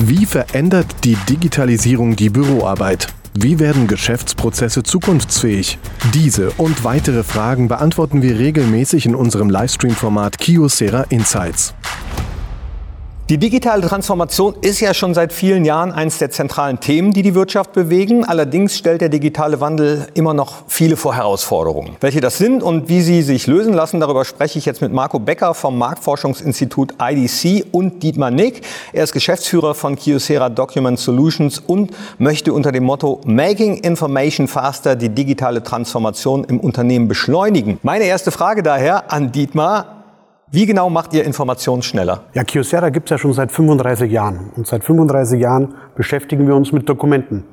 Wie 0.00 0.26
verändert 0.26 0.86
die 1.02 1.16
Digitalisierung 1.28 2.14
die 2.14 2.30
Büroarbeit? 2.30 3.08
Wie 3.34 3.58
werden 3.58 3.88
Geschäftsprozesse 3.88 4.84
zukunftsfähig? 4.84 5.76
Diese 6.14 6.52
und 6.52 6.84
weitere 6.84 7.24
Fragen 7.24 7.66
beantworten 7.66 8.22
wir 8.22 8.38
regelmäßig 8.38 9.06
in 9.06 9.16
unserem 9.16 9.50
Livestream-Format 9.50 10.38
Kiosera 10.38 11.02
Insights. 11.08 11.74
Die 13.28 13.36
digitale 13.36 13.86
Transformation 13.86 14.54
ist 14.62 14.80
ja 14.80 14.94
schon 14.94 15.12
seit 15.12 15.34
vielen 15.34 15.66
Jahren 15.66 15.92
eines 15.92 16.16
der 16.16 16.30
zentralen 16.30 16.80
Themen, 16.80 17.12
die 17.12 17.20
die 17.20 17.34
Wirtschaft 17.34 17.74
bewegen. 17.74 18.24
Allerdings 18.24 18.78
stellt 18.78 19.02
der 19.02 19.10
digitale 19.10 19.60
Wandel 19.60 20.06
immer 20.14 20.32
noch 20.32 20.62
viele 20.66 20.96
vor 20.96 21.14
Herausforderungen. 21.14 21.98
Welche 22.00 22.22
das 22.22 22.38
sind 22.38 22.62
und 22.62 22.88
wie 22.88 23.02
sie 23.02 23.20
sich 23.20 23.46
lösen 23.46 23.74
lassen, 23.74 24.00
darüber 24.00 24.24
spreche 24.24 24.58
ich 24.58 24.64
jetzt 24.64 24.80
mit 24.80 24.94
Marco 24.94 25.18
Becker 25.18 25.52
vom 25.52 25.76
Marktforschungsinstitut 25.76 26.94
IDC 26.98 27.66
und 27.70 28.02
Dietmar 28.02 28.30
Nick. 28.30 28.62
Er 28.94 29.04
ist 29.04 29.12
Geschäftsführer 29.12 29.74
von 29.74 29.96
Kyocera 29.96 30.48
Document 30.48 30.98
Solutions 30.98 31.58
und 31.58 31.90
möchte 32.16 32.54
unter 32.54 32.72
dem 32.72 32.84
Motto 32.84 33.20
Making 33.26 33.76
Information 33.76 34.48
Faster 34.48 34.96
die 34.96 35.10
digitale 35.10 35.62
Transformation 35.62 36.44
im 36.44 36.60
Unternehmen 36.60 37.08
beschleunigen. 37.08 37.78
Meine 37.82 38.04
erste 38.04 38.30
Frage 38.30 38.62
daher 38.62 39.12
an 39.12 39.32
Dietmar. 39.32 39.97
Wie 40.50 40.64
genau 40.64 40.88
macht 40.88 41.12
ihr 41.12 41.24
Informationen 41.24 41.82
schneller? 41.82 42.22
Ja, 42.32 42.42
Kyocera 42.42 42.88
gibt 42.88 43.08
es 43.08 43.10
ja 43.10 43.18
schon 43.18 43.34
seit 43.34 43.52
35 43.52 44.10
Jahren. 44.10 44.50
Und 44.56 44.66
seit 44.66 44.82
35 44.82 45.38
Jahren 45.38 45.74
beschäftigen 45.94 46.46
wir 46.46 46.56
uns 46.56 46.72
mit 46.72 46.88
Dokumenten. 46.88 47.44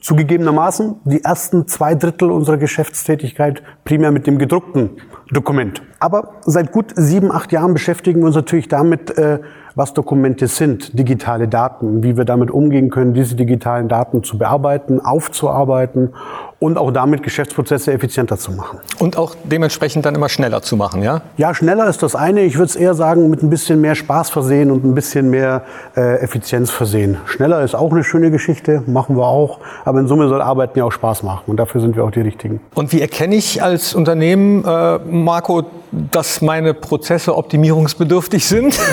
Zugegebenermaßen 0.00 0.96
die 1.04 1.22
ersten 1.22 1.68
zwei 1.68 1.94
Drittel 1.94 2.30
unserer 2.30 2.56
Geschäftstätigkeit 2.56 3.62
primär 3.84 4.12
mit 4.12 4.26
dem 4.26 4.38
gedruckten 4.38 4.92
Dokument. 5.30 5.82
Aber 6.00 6.36
seit 6.46 6.72
gut 6.72 6.92
sieben, 6.94 7.30
acht 7.32 7.52
Jahren 7.52 7.74
beschäftigen 7.74 8.20
wir 8.20 8.28
uns 8.28 8.36
natürlich 8.36 8.68
damit, 8.68 9.18
äh, 9.18 9.40
was 9.74 9.92
Dokumente 9.92 10.46
sind, 10.46 10.98
digitale 10.98 11.48
Daten, 11.48 12.02
wie 12.02 12.16
wir 12.16 12.24
damit 12.24 12.50
umgehen 12.50 12.88
können, 12.88 13.12
diese 13.12 13.36
digitalen 13.36 13.88
Daten 13.88 14.22
zu 14.22 14.38
bearbeiten, 14.38 15.00
aufzuarbeiten 15.00 16.14
und 16.60 16.76
auch 16.76 16.90
damit 16.90 17.22
Geschäftsprozesse 17.22 17.92
effizienter 17.92 18.36
zu 18.36 18.50
machen. 18.50 18.80
Und 18.98 19.16
auch 19.16 19.36
dementsprechend 19.44 20.04
dann 20.04 20.14
immer 20.14 20.28
schneller 20.28 20.60
zu 20.60 20.76
machen, 20.76 21.02
ja? 21.02 21.22
Ja, 21.36 21.54
schneller 21.54 21.88
ist 21.88 22.02
das 22.02 22.16
eine. 22.16 22.42
Ich 22.42 22.56
würde 22.56 22.66
es 22.66 22.76
eher 22.76 22.94
sagen, 22.94 23.30
mit 23.30 23.42
ein 23.42 23.50
bisschen 23.50 23.80
mehr 23.80 23.94
Spaß 23.94 24.30
versehen 24.30 24.70
und 24.72 24.84
ein 24.84 24.94
bisschen 24.94 25.30
mehr 25.30 25.62
äh, 25.96 26.16
Effizienz 26.16 26.70
versehen. 26.70 27.16
Schneller 27.26 27.62
ist 27.62 27.76
auch 27.76 27.92
eine 27.92 28.02
schöne 28.02 28.32
Geschichte, 28.32 28.82
machen 28.86 29.16
wir 29.16 29.26
auch. 29.26 29.60
Aber 29.84 30.00
in 30.00 30.08
Summe 30.08 30.28
soll 30.28 30.42
Arbeiten 30.42 30.78
ja 30.78 30.84
auch 30.84 30.92
Spaß 30.92 31.22
machen 31.22 31.44
und 31.46 31.58
dafür 31.58 31.80
sind 31.80 31.94
wir 31.94 32.04
auch 32.04 32.10
die 32.10 32.22
Richtigen. 32.22 32.60
Und 32.74 32.92
wie 32.92 33.00
erkenne 33.00 33.36
ich 33.36 33.62
als 33.62 33.94
Unternehmen, 33.94 34.64
äh, 34.64 34.98
Marco, 34.98 35.62
dass 35.92 36.42
meine 36.42 36.74
Prozesse 36.74 37.36
optimierungsbedürftig 37.36 38.44
sind? 38.44 38.78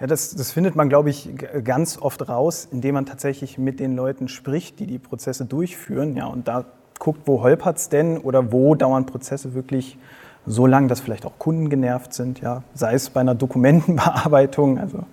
Ja, 0.00 0.06
das, 0.06 0.34
das 0.34 0.52
findet 0.52 0.74
man, 0.74 0.88
glaube 0.88 1.10
ich, 1.10 1.30
ganz 1.62 1.98
oft 2.00 2.28
raus, 2.28 2.68
indem 2.70 2.94
man 2.94 3.06
tatsächlich 3.06 3.58
mit 3.58 3.80
den 3.80 3.94
Leuten 3.94 4.28
spricht, 4.28 4.80
die 4.80 4.86
die 4.86 4.98
Prozesse 4.98 5.44
durchführen. 5.44 6.16
Ja, 6.16 6.26
und 6.26 6.48
da 6.48 6.64
guckt, 6.98 7.22
wo 7.26 7.42
holpert 7.42 7.78
es 7.78 7.88
denn 7.88 8.18
oder 8.18 8.52
wo 8.52 8.74
dauern 8.74 9.06
Prozesse 9.06 9.54
wirklich 9.54 9.98
so 10.46 10.66
lang, 10.66 10.88
dass 10.88 11.00
vielleicht 11.00 11.24
auch 11.24 11.38
Kunden 11.38 11.70
genervt 11.70 12.12
sind. 12.12 12.40
Ja, 12.40 12.62
sei 12.74 12.94
es 12.94 13.10
bei 13.10 13.20
einer 13.20 13.34
Dokumentenbearbeitung. 13.34 14.78
Also 14.78 15.04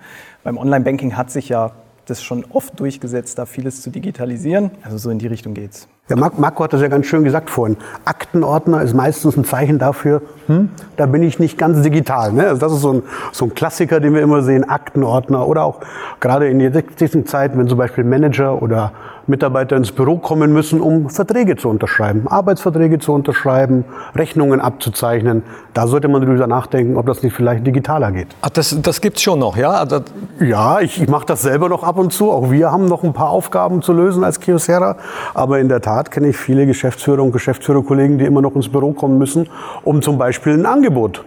beim 0.43 0.57
Online-Banking 0.57 1.15
hat 1.15 1.31
sich 1.31 1.49
ja 1.49 1.71
das 2.05 2.23
schon 2.23 2.45
oft 2.49 2.79
durchgesetzt, 2.79 3.37
da 3.37 3.45
vieles 3.45 3.81
zu 3.81 3.89
digitalisieren. 3.89 4.71
Also 4.83 4.97
so 4.97 5.09
in 5.09 5.19
die 5.19 5.27
Richtung 5.27 5.53
geht's. 5.53 5.87
Der 6.11 6.17
Marco 6.17 6.65
hat 6.65 6.73
das 6.73 6.81
ja 6.81 6.89
ganz 6.89 7.05
schön 7.05 7.23
gesagt 7.23 7.49
vorhin. 7.49 7.77
Aktenordner 8.03 8.81
ist 8.81 8.93
meistens 8.93 9.37
ein 9.37 9.45
Zeichen 9.45 9.79
dafür, 9.79 10.21
hm, 10.47 10.67
da 10.97 11.05
bin 11.05 11.23
ich 11.23 11.39
nicht 11.39 11.57
ganz 11.57 11.81
digital. 11.83 12.33
Ne? 12.33 12.49
Also 12.49 12.59
das 12.59 12.73
ist 12.73 12.81
so 12.81 12.91
ein, 12.91 13.03
so 13.31 13.45
ein 13.45 13.53
Klassiker, 13.53 14.01
den 14.01 14.13
wir 14.13 14.21
immer 14.21 14.41
sehen, 14.41 14.69
Aktenordner. 14.69 15.47
Oder 15.47 15.63
auch 15.63 15.79
gerade 16.19 16.49
in 16.49 16.59
jetzigen 16.59 17.25
Zeiten, 17.25 17.57
wenn 17.57 17.69
zum 17.69 17.77
Beispiel 17.77 18.03
Manager 18.03 18.61
oder 18.61 18.91
Mitarbeiter 19.27 19.77
ins 19.77 19.91
Büro 19.91 20.17
kommen 20.17 20.51
müssen, 20.51 20.81
um 20.81 21.09
Verträge 21.09 21.55
zu 21.55 21.69
unterschreiben, 21.69 22.27
Arbeitsverträge 22.27 22.99
zu 22.99 23.13
unterschreiben, 23.13 23.85
Rechnungen 24.15 24.59
abzuzeichnen. 24.59 25.43
Da 25.73 25.87
sollte 25.87 26.07
man 26.07 26.21
darüber 26.21 26.47
nachdenken, 26.47 26.97
ob 26.97 27.05
das 27.05 27.23
nicht 27.23 27.33
vielleicht 27.33 27.65
digitaler 27.65 28.11
geht. 28.11 28.27
Ach, 28.41 28.49
das 28.49 28.75
das 28.81 28.99
gibt 29.01 29.17
es 29.17 29.23
schon 29.23 29.39
noch, 29.39 29.55
ja? 29.55 29.69
Also 29.69 29.99
ja, 30.39 30.81
ich, 30.81 31.01
ich 31.01 31.07
mache 31.07 31.25
das 31.25 31.43
selber 31.43 31.69
noch 31.69 31.83
ab 31.83 31.97
und 31.97 32.11
zu. 32.11 32.31
Auch 32.31 32.51
wir 32.51 32.71
haben 32.71 32.85
noch 32.85 33.03
ein 33.03 33.13
paar 33.13 33.29
Aufgaben 33.29 33.81
zu 33.81 33.93
lösen 33.93 34.23
als 34.23 34.39
Kiosera. 34.39 34.97
Aber 35.33 35.59
in 35.59 35.69
der 35.69 35.79
Tat 35.79 35.91
Tat 35.91 36.09
kenne 36.09 36.29
ich 36.29 36.37
viele 36.37 36.65
Geschäftsführer 36.65 37.21
und 37.21 37.31
Geschäftsführerkollegen, 37.31 38.17
die 38.17 38.25
immer 38.25 38.41
noch 38.41 38.55
ins 38.55 38.69
Büro 38.69 38.93
kommen 38.93 39.17
müssen, 39.17 39.49
um 39.83 40.01
zum 40.01 40.17
Beispiel 40.17 40.53
ein 40.53 40.65
Angebot 40.65 41.25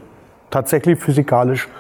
tatsächlich 0.50 0.98
physikalisch 0.98 1.64
zu 1.66 1.70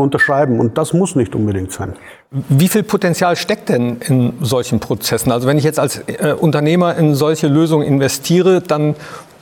unterschreiben. 0.00 0.60
Und 0.60 0.78
das 0.78 0.92
muss 0.92 1.16
nicht 1.16 1.34
unbedingt 1.34 1.72
sein. 1.72 1.94
Wie 2.30 2.68
viel 2.68 2.82
Potenzial 2.82 3.36
steckt 3.36 3.68
denn 3.68 3.98
in 4.08 4.32
solchen 4.40 4.80
Prozessen? 4.80 5.32
Also 5.32 5.46
wenn 5.46 5.58
ich 5.58 5.64
jetzt 5.64 5.78
als 5.78 6.02
äh, 6.06 6.34
Unternehmer 6.38 6.96
in 6.96 7.14
solche 7.14 7.48
Lösungen 7.48 7.86
investiere, 7.86 8.60
dann 8.60 8.94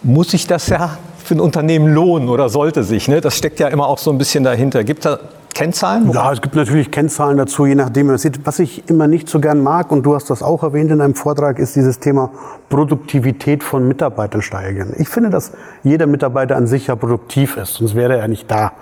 muss 0.02 0.34
ich 0.34 0.46
das 0.46 0.68
ja 0.68 0.98
für 1.30 1.36
ein 1.36 1.40
Unternehmen 1.40 1.94
lohnen 1.94 2.28
oder 2.28 2.48
sollte 2.48 2.82
sich. 2.82 3.06
Ne? 3.06 3.20
Das 3.20 3.36
steckt 3.36 3.60
ja 3.60 3.68
immer 3.68 3.86
auch 3.86 3.98
so 3.98 4.10
ein 4.10 4.18
bisschen 4.18 4.42
dahinter. 4.42 4.82
Gibt 4.82 5.04
da 5.04 5.20
Kennzahlen? 5.54 6.10
Ja, 6.10 6.32
es 6.32 6.40
gibt 6.40 6.56
natürlich 6.56 6.90
Kennzahlen 6.90 7.36
dazu, 7.36 7.66
je 7.66 7.76
nachdem, 7.76 8.08
was 8.08 8.58
ich 8.58 8.90
immer 8.90 9.06
nicht 9.06 9.28
so 9.28 9.38
gern 9.38 9.62
mag, 9.62 9.92
und 9.92 10.02
du 10.02 10.16
hast 10.16 10.28
das 10.28 10.42
auch 10.42 10.64
erwähnt 10.64 10.90
in 10.90 11.00
einem 11.00 11.14
Vortrag, 11.14 11.60
ist 11.60 11.76
dieses 11.76 12.00
Thema 12.00 12.32
Produktivität 12.68 13.62
von 13.62 13.86
Mitarbeitern 13.86 14.42
steigern. 14.42 14.92
Ich 14.98 15.08
finde, 15.08 15.30
dass 15.30 15.52
jeder 15.84 16.08
Mitarbeiter 16.08 16.56
an 16.56 16.66
sich 16.66 16.88
ja 16.88 16.96
produktiv 16.96 17.56
ist, 17.56 17.74
sonst 17.74 17.94
wäre 17.94 18.16
er 18.16 18.26
nicht 18.26 18.50
da. 18.50 18.72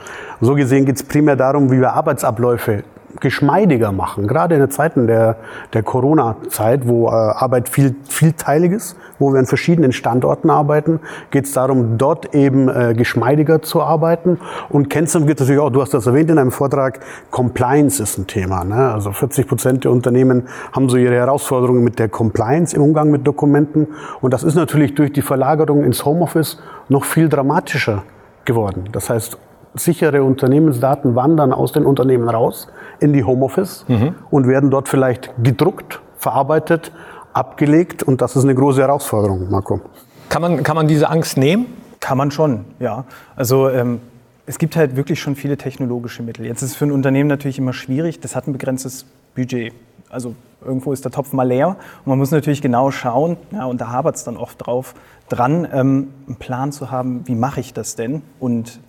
So 0.40 0.54
gesehen 0.54 0.86
geht 0.86 0.96
es 0.96 1.02
primär 1.02 1.36
darum, 1.36 1.70
wie 1.70 1.80
wir 1.80 1.92
Arbeitsabläufe 1.92 2.82
geschmeidiger 3.20 3.92
machen. 3.92 4.26
Gerade 4.26 4.54
in 4.54 4.60
den 4.60 4.70
Zeiten 4.70 5.06
der, 5.06 5.36
der 5.72 5.82
Corona-Zeit, 5.82 6.86
wo 6.86 7.08
äh, 7.08 7.10
Arbeit 7.10 7.68
viel, 7.68 7.96
vielteilig 8.08 8.72
ist, 8.72 8.96
wo 9.18 9.32
wir 9.32 9.38
an 9.38 9.46
verschiedenen 9.46 9.92
Standorten 9.92 10.50
arbeiten, 10.50 11.00
geht 11.30 11.46
es 11.46 11.52
darum, 11.52 11.98
dort 11.98 12.34
eben 12.34 12.68
äh, 12.68 12.94
geschmeidiger 12.96 13.62
zu 13.62 13.82
arbeiten. 13.82 14.38
Und 14.68 14.90
Kennzeichen 14.90 15.26
wird 15.26 15.40
natürlich 15.40 15.60
auch, 15.60 15.70
du 15.70 15.80
hast 15.80 15.94
das 15.94 16.06
erwähnt 16.06 16.30
in 16.30 16.38
einem 16.38 16.52
Vortrag, 16.52 17.00
Compliance 17.30 18.02
ist 18.02 18.18
ein 18.18 18.26
Thema. 18.26 18.64
Ne? 18.64 18.92
Also 18.92 19.12
40 19.12 19.48
Prozent 19.48 19.84
der 19.84 19.90
Unternehmen 19.90 20.48
haben 20.72 20.88
so 20.88 20.96
ihre 20.96 21.14
Herausforderungen 21.14 21.82
mit 21.82 21.98
der 21.98 22.08
Compliance 22.08 22.76
im 22.76 22.82
Umgang 22.82 23.10
mit 23.10 23.26
Dokumenten. 23.26 23.88
Und 24.20 24.32
das 24.32 24.42
ist 24.42 24.54
natürlich 24.54 24.94
durch 24.94 25.12
die 25.12 25.22
Verlagerung 25.22 25.84
ins 25.84 26.04
Homeoffice 26.04 26.60
noch 26.88 27.04
viel 27.04 27.28
dramatischer 27.28 28.02
geworden. 28.44 28.88
Das 28.92 29.10
heißt, 29.10 29.38
sichere 29.78 30.22
Unternehmensdaten 30.22 31.14
wandern 31.14 31.52
aus 31.52 31.72
den 31.72 31.84
Unternehmen 31.84 32.28
raus 32.28 32.68
in 33.00 33.12
die 33.12 33.24
Homeoffice 33.24 33.84
mhm. 33.88 34.14
und 34.30 34.46
werden 34.48 34.70
dort 34.70 34.88
vielleicht 34.88 35.32
gedruckt, 35.42 36.00
verarbeitet, 36.18 36.92
abgelegt. 37.32 38.02
Und 38.02 38.20
das 38.20 38.36
ist 38.36 38.44
eine 38.44 38.54
große 38.54 38.80
Herausforderung, 38.80 39.50
Marco. 39.50 39.80
Kann 40.28 40.42
man, 40.42 40.62
kann 40.62 40.76
man 40.76 40.88
diese 40.88 41.08
Angst 41.08 41.36
nehmen? 41.36 41.66
Kann 42.00 42.18
man 42.18 42.30
schon, 42.30 42.64
ja. 42.78 43.04
Also 43.36 43.68
ähm, 43.68 44.00
es 44.46 44.58
gibt 44.58 44.76
halt 44.76 44.96
wirklich 44.96 45.20
schon 45.20 45.36
viele 45.36 45.56
technologische 45.56 46.22
Mittel. 46.22 46.46
Jetzt 46.46 46.62
ist 46.62 46.70
es 46.70 46.76
für 46.76 46.86
ein 46.86 46.92
Unternehmen 46.92 47.28
natürlich 47.28 47.58
immer 47.58 47.72
schwierig. 47.72 48.20
Das 48.20 48.34
hat 48.36 48.46
ein 48.46 48.52
begrenztes 48.52 49.04
Budget. 49.34 49.72
Also 50.10 50.34
irgendwo 50.64 50.92
ist 50.92 51.04
der 51.04 51.12
Topf 51.12 51.32
mal 51.32 51.46
leer 51.46 51.68
und 51.68 52.06
man 52.06 52.18
muss 52.18 52.30
natürlich 52.30 52.62
genau 52.62 52.90
schauen, 52.90 53.36
ja, 53.52 53.66
und 53.66 53.80
da 53.80 53.88
hapert 53.90 54.16
es 54.16 54.24
dann 54.24 54.36
oft 54.36 54.66
drauf, 54.66 54.94
dran, 55.28 55.68
ähm, 55.72 56.08
einen 56.26 56.36
Plan 56.36 56.72
zu 56.72 56.90
haben, 56.90 57.26
wie 57.26 57.34
mache 57.34 57.60
ich 57.60 57.74
das 57.74 57.94
denn? 57.94 58.22
Und 58.40 58.80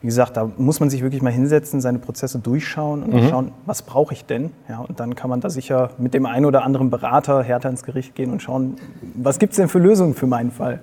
wie 0.00 0.06
gesagt, 0.06 0.36
da 0.36 0.50
muss 0.56 0.80
man 0.80 0.90
sich 0.90 1.02
wirklich 1.02 1.22
mal 1.22 1.32
hinsetzen, 1.32 1.80
seine 1.80 1.98
Prozesse 1.98 2.38
durchschauen 2.38 3.02
und 3.02 3.14
mhm. 3.14 3.28
schauen, 3.28 3.52
was 3.64 3.82
brauche 3.82 4.14
ich 4.14 4.24
denn? 4.24 4.50
Ja, 4.68 4.80
und 4.80 5.00
dann 5.00 5.14
kann 5.14 5.30
man 5.30 5.40
da 5.40 5.50
sicher 5.50 5.90
mit 5.98 6.14
dem 6.14 6.26
einen 6.26 6.44
oder 6.46 6.64
anderen 6.64 6.90
Berater 6.90 7.42
härter 7.42 7.70
ins 7.70 7.82
Gericht 7.82 8.14
gehen 8.14 8.30
und 8.30 8.42
schauen, 8.42 8.76
was 9.14 9.38
gibt 9.38 9.52
es 9.52 9.56
denn 9.56 9.68
für 9.68 9.78
Lösungen 9.78 10.14
für 10.14 10.26
meinen 10.26 10.50
Fall? 10.50 10.80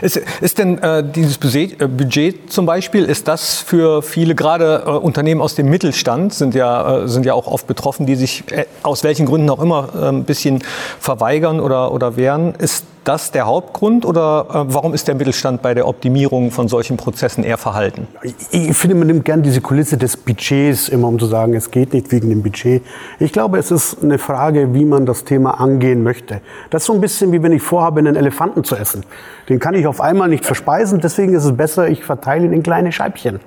Ist, 0.00 0.20
ist 0.40 0.58
denn 0.58 0.78
äh, 0.78 1.04
dieses 1.04 1.38
Budget, 1.38 1.80
äh, 1.80 1.86
Budget, 1.86 2.52
zum 2.52 2.66
Beispiel, 2.66 3.04
ist 3.04 3.28
das 3.28 3.60
für 3.60 4.02
viele, 4.02 4.34
gerade 4.34 4.82
äh, 4.86 4.90
Unternehmen 4.90 5.40
aus 5.40 5.54
dem 5.54 5.68
Mittelstand, 5.70 6.34
sind 6.34 6.54
ja, 6.54 7.04
äh, 7.04 7.08
sind 7.08 7.24
ja 7.26 7.34
auch 7.34 7.46
oft 7.46 7.66
betroffen, 7.66 8.06
die 8.06 8.16
sich 8.16 8.50
äh, 8.50 8.66
aus 8.82 9.04
welchen 9.04 9.26
Gründen 9.26 9.48
auch 9.50 9.60
immer 9.60 9.90
äh, 9.94 10.08
ein 10.08 10.24
bisschen 10.24 10.62
verweigern 10.98 11.60
oder, 11.60 11.92
oder 11.92 12.16
wehren. 12.16 12.54
Ist 12.58 12.86
das 13.04 13.30
der 13.30 13.46
Hauptgrund 13.46 14.04
oder 14.04 14.46
äh, 14.48 14.74
warum 14.74 14.94
ist 14.94 15.06
der 15.08 15.14
Mittelstand 15.14 15.62
bei 15.62 15.74
der 15.74 15.86
Optimierung 15.86 16.50
von 16.50 16.68
solchen 16.68 16.96
Prozessen 16.96 17.44
eher 17.44 17.58
verhalten? 17.58 18.08
Ich, 18.22 18.34
ich 18.50 18.76
finde, 18.76 18.96
man 18.96 19.06
nimmt 19.06 19.24
gern 19.24 19.42
diese 19.42 19.60
Kulisse 19.60 19.96
des 19.96 20.16
Budgets 20.16 20.88
immer, 20.88 21.08
um 21.08 21.18
zu 21.18 21.26
sagen, 21.26 21.54
es 21.54 21.70
geht 21.70 21.92
nicht 21.92 22.10
wegen 22.10 22.30
dem 22.30 22.42
Budget. 22.42 22.82
Ich 23.18 23.32
glaube, 23.32 23.58
es 23.58 23.70
ist 23.70 24.02
eine 24.02 24.18
Frage, 24.18 24.74
wie 24.74 24.84
man 24.84 25.06
das 25.06 25.24
Thema 25.24 25.60
angehen 25.60 26.02
möchte. 26.02 26.40
Das 26.70 26.82
ist 26.82 26.86
so 26.86 26.94
ein 26.94 27.00
bisschen 27.00 27.32
wie 27.32 27.42
wenn 27.42 27.52
ich 27.52 27.62
vorhabe, 27.62 28.00
einen 28.00 28.16
Elefanten 28.16 28.64
zu 28.64 28.76
essen. 28.76 29.04
Den 29.48 29.58
kann 29.58 29.74
ich 29.74 29.86
auf 29.86 30.00
einmal 30.00 30.28
nicht 30.28 30.44
verspeisen, 30.44 31.00
deswegen 31.00 31.34
ist 31.34 31.44
es 31.44 31.56
besser, 31.56 31.88
ich 31.88 32.04
verteile 32.04 32.46
ihn 32.46 32.52
in 32.52 32.62
kleine 32.62 32.90
Scheibchen. 32.90 33.40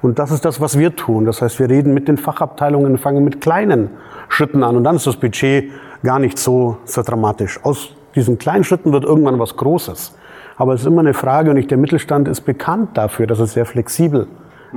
Und 0.00 0.18
das 0.18 0.30
ist 0.30 0.44
das, 0.44 0.60
was 0.60 0.78
wir 0.78 0.94
tun. 0.94 1.24
Das 1.24 1.42
heißt, 1.42 1.58
wir 1.58 1.68
reden 1.68 1.92
mit 1.92 2.06
den 2.06 2.18
Fachabteilungen, 2.18 2.98
fangen 2.98 3.24
mit 3.24 3.40
kleinen 3.40 3.90
Schritten 4.28 4.62
an 4.62 4.76
und 4.76 4.84
dann 4.84 4.96
ist 4.96 5.06
das 5.06 5.16
Budget 5.16 5.70
gar 6.04 6.18
nicht 6.18 6.38
so, 6.38 6.76
so 6.84 7.02
dramatisch. 7.02 7.58
Aus 7.64 7.90
diesen 8.14 8.38
kleinen 8.38 8.64
Schritten 8.64 8.92
wird 8.92 9.04
irgendwann 9.04 9.38
was 9.38 9.56
Großes. 9.56 10.14
Aber 10.56 10.74
es 10.74 10.80
ist 10.80 10.86
immer 10.86 11.00
eine 11.00 11.14
Frage 11.14 11.50
und 11.50 11.56
nicht 11.56 11.70
der 11.70 11.78
Mittelstand 11.78 12.26
ist 12.28 12.40
bekannt 12.42 12.96
dafür, 12.96 13.26
dass 13.26 13.38
es 13.38 13.52
sehr 13.52 13.64
flexibel 13.64 14.26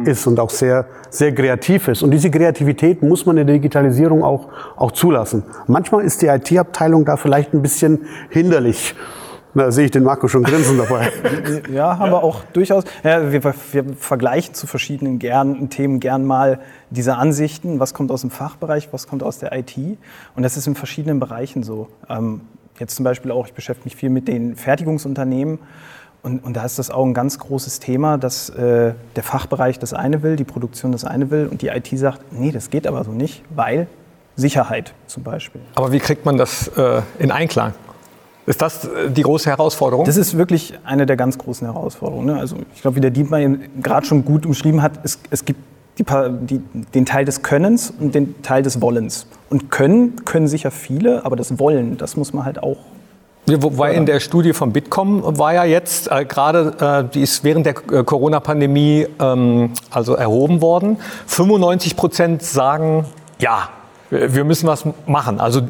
ist 0.06 0.26
und 0.28 0.40
auch 0.40 0.50
sehr, 0.50 0.86
sehr 1.10 1.34
kreativ 1.34 1.88
ist. 1.88 2.04
Und 2.04 2.12
diese 2.12 2.30
Kreativität 2.32 3.02
muss 3.02 3.26
man 3.26 3.38
in 3.38 3.48
der 3.48 3.56
Digitalisierung 3.56 4.24
auch, 4.24 4.48
auch 4.76 4.92
zulassen. 4.92 5.44
Manchmal 5.68 6.06
ist 6.06 6.22
die 6.22 6.28
IT-Abteilung 6.28 7.06
da 7.06 7.18
vielleicht 7.18 7.54
ein 7.54 7.62
bisschen 7.62 8.06
hinderlich. 8.30 8.96
Da 9.54 9.70
sehe 9.70 9.86
ich 9.86 9.92
den 9.92 10.04
Marco 10.04 10.30
schon 10.30 10.44
grinsen 10.44 10.78
dabei. 10.78 11.12
Ja, 11.74 11.98
haben 11.98 12.12
wir 12.12 12.24
auch 12.24 12.44
durchaus. 12.54 12.86
Ja, 13.04 13.32
wir, 13.32 13.44
wir, 13.44 13.54
vergleichen 13.98 14.54
zu 14.54 14.66
verschiedenen 14.66 15.20
gern, 15.20 15.70
Themen 15.70 16.00
gern 16.00 16.26
mal 16.26 16.60
diese 16.90 17.18
Ansichten. 17.18 17.80
Was 17.80 17.94
kommt 17.94 18.12
aus 18.12 18.22
dem 18.22 18.30
Fachbereich, 18.30 18.90
was 18.92 19.08
kommt 19.08 19.24
aus 19.24 19.40
der 19.40 19.52
IT? 19.52 19.76
Und 20.36 20.44
das 20.44 20.56
ist 20.56 20.68
in 20.68 20.76
verschiedenen 20.76 21.20
Bereichen 21.20 21.64
so. 21.64 21.90
Ähm, 22.10 22.42
jetzt 22.80 22.96
zum 22.96 23.04
Beispiel 23.04 23.32
auch, 23.32 23.48
ich 23.48 23.54
beschäftige 23.54 23.86
mich 23.86 23.96
viel 23.96 24.10
mit 24.10 24.28
den 24.28 24.56
Fertigungsunternehmen. 24.56 25.60
Und, 26.24 26.44
und 26.44 26.56
da 26.56 26.66
ist 26.66 26.78
das 26.78 26.92
auch 26.92 27.04
ein 27.04 27.16
ganz 27.16 27.40
großes 27.40 27.80
Thema, 27.80 28.18
dass 28.18 28.50
äh, 28.50 28.94
der 29.16 29.24
Fachbereich 29.24 29.80
das 29.80 29.94
eine 29.94 30.22
will, 30.22 30.36
die 30.36 30.44
Produktion 30.44 30.92
das 30.92 31.04
eine 31.04 31.32
will 31.32 31.48
und 31.48 31.64
die 31.64 31.68
IT 31.70 31.88
sagt, 31.98 32.32
nee, 32.32 32.52
das 32.52 32.70
geht 32.70 32.86
aber 32.86 33.04
so 33.04 33.12
nicht, 33.12 33.44
weil 33.50 33.88
Sicherheit 34.36 34.94
zum 35.08 35.24
Beispiel. 35.24 35.62
Aber 35.76 35.92
wie 35.92 36.00
kriegt 36.00 36.26
man 36.26 36.38
das 36.38 36.68
äh, 36.78 37.02
in 37.18 37.32
Einklang? 37.32 37.74
Ist 38.46 38.62
das 38.62 38.86
äh, 38.86 39.10
die 39.10 39.24
große 39.24 39.50
Herausforderung? 39.50 40.06
Das 40.06 40.18
ist 40.18 40.38
wirklich 40.38 40.78
eine 40.84 41.06
der 41.06 41.18
ganz 41.18 41.38
großen 41.38 41.66
Herausforderungen. 41.66 42.28
Ne? 42.28 42.40
Also 42.40 42.58
ich 42.76 42.82
glaube, 42.82 42.98
wie 42.98 43.02
der 43.02 43.12
Dietmar 43.12 43.40
gerade 43.82 44.06
schon 44.06 44.24
gut 44.24 44.46
umschrieben 44.46 44.82
hat, 44.82 45.00
es, 45.04 45.20
es 45.30 45.44
gibt 45.44 45.60
die, 46.04 46.60
die, 46.60 46.62
den 46.94 47.06
Teil 47.06 47.26
des 47.26 47.44
Könnens 47.44 47.94
und 48.00 48.16
den 48.16 48.42
Teil 48.42 48.64
des 48.64 48.82
Wollens. 48.82 49.28
Und 49.50 49.70
können 49.72 50.24
können 50.26 50.48
sicher 50.48 50.72
viele, 50.72 51.26
aber 51.26 51.36
das 51.36 51.60
Wollen, 51.60 51.98
das 51.98 52.16
muss 52.16 52.34
man 52.34 52.46
halt 52.46 52.62
auch 52.62 52.78
Wobei 53.48 53.96
in 53.96 54.06
der 54.06 54.20
Studie 54.20 54.54
von 54.54 54.72
Bitkom 54.72 55.38
war 55.38 55.54
ja 55.54 55.64
jetzt 55.64 56.12
äh, 56.12 56.26
gerade, 56.26 57.06
äh, 57.10 57.12
die 57.12 57.22
ist 57.22 57.44
während 57.44 57.66
der 57.66 57.74
äh, 57.92 58.04
Corona-Pandemie 58.04 59.08
ähm, 59.20 59.72
also 59.90 60.14
erhoben 60.14 60.62
worden. 60.62 60.98
95 61.26 61.96
Prozent 61.96 62.44
sagen, 62.44 63.06
ja, 63.40 63.70
wir 64.12 64.44
müssen 64.44 64.68
was 64.68 64.86
machen. 65.08 65.40
Also 65.40 65.62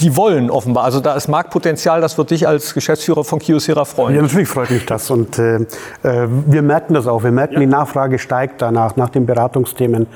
die 0.00 0.16
wollen 0.16 0.50
offenbar. 0.50 0.84
Also 0.84 1.00
da 1.00 1.14
ist 1.14 1.28
Marktpotenzial, 1.28 2.02
das 2.02 2.18
wird 2.18 2.30
dich 2.30 2.46
als 2.46 2.74
Geschäftsführer 2.74 3.24
von 3.24 3.38
Kiosera 3.38 3.86
freuen. 3.86 4.14
Ja, 4.14 4.22
natürlich 4.22 4.48
freut 4.48 4.70
mich 4.70 4.84
das. 4.84 5.10
Und 5.10 5.38
äh, 5.38 5.56
äh 6.02 6.28
wir 6.46 6.62
merken 6.62 6.94
das 6.94 7.06
auch. 7.06 7.24
Wir 7.24 7.32
merken, 7.32 7.54
ja. 7.54 7.60
die 7.60 7.66
Nachfrage 7.66 8.18
steigt 8.18 8.60
danach, 8.60 8.96
nach 8.96 9.08
den 9.08 9.24
Beratungsthemen. 9.24 10.06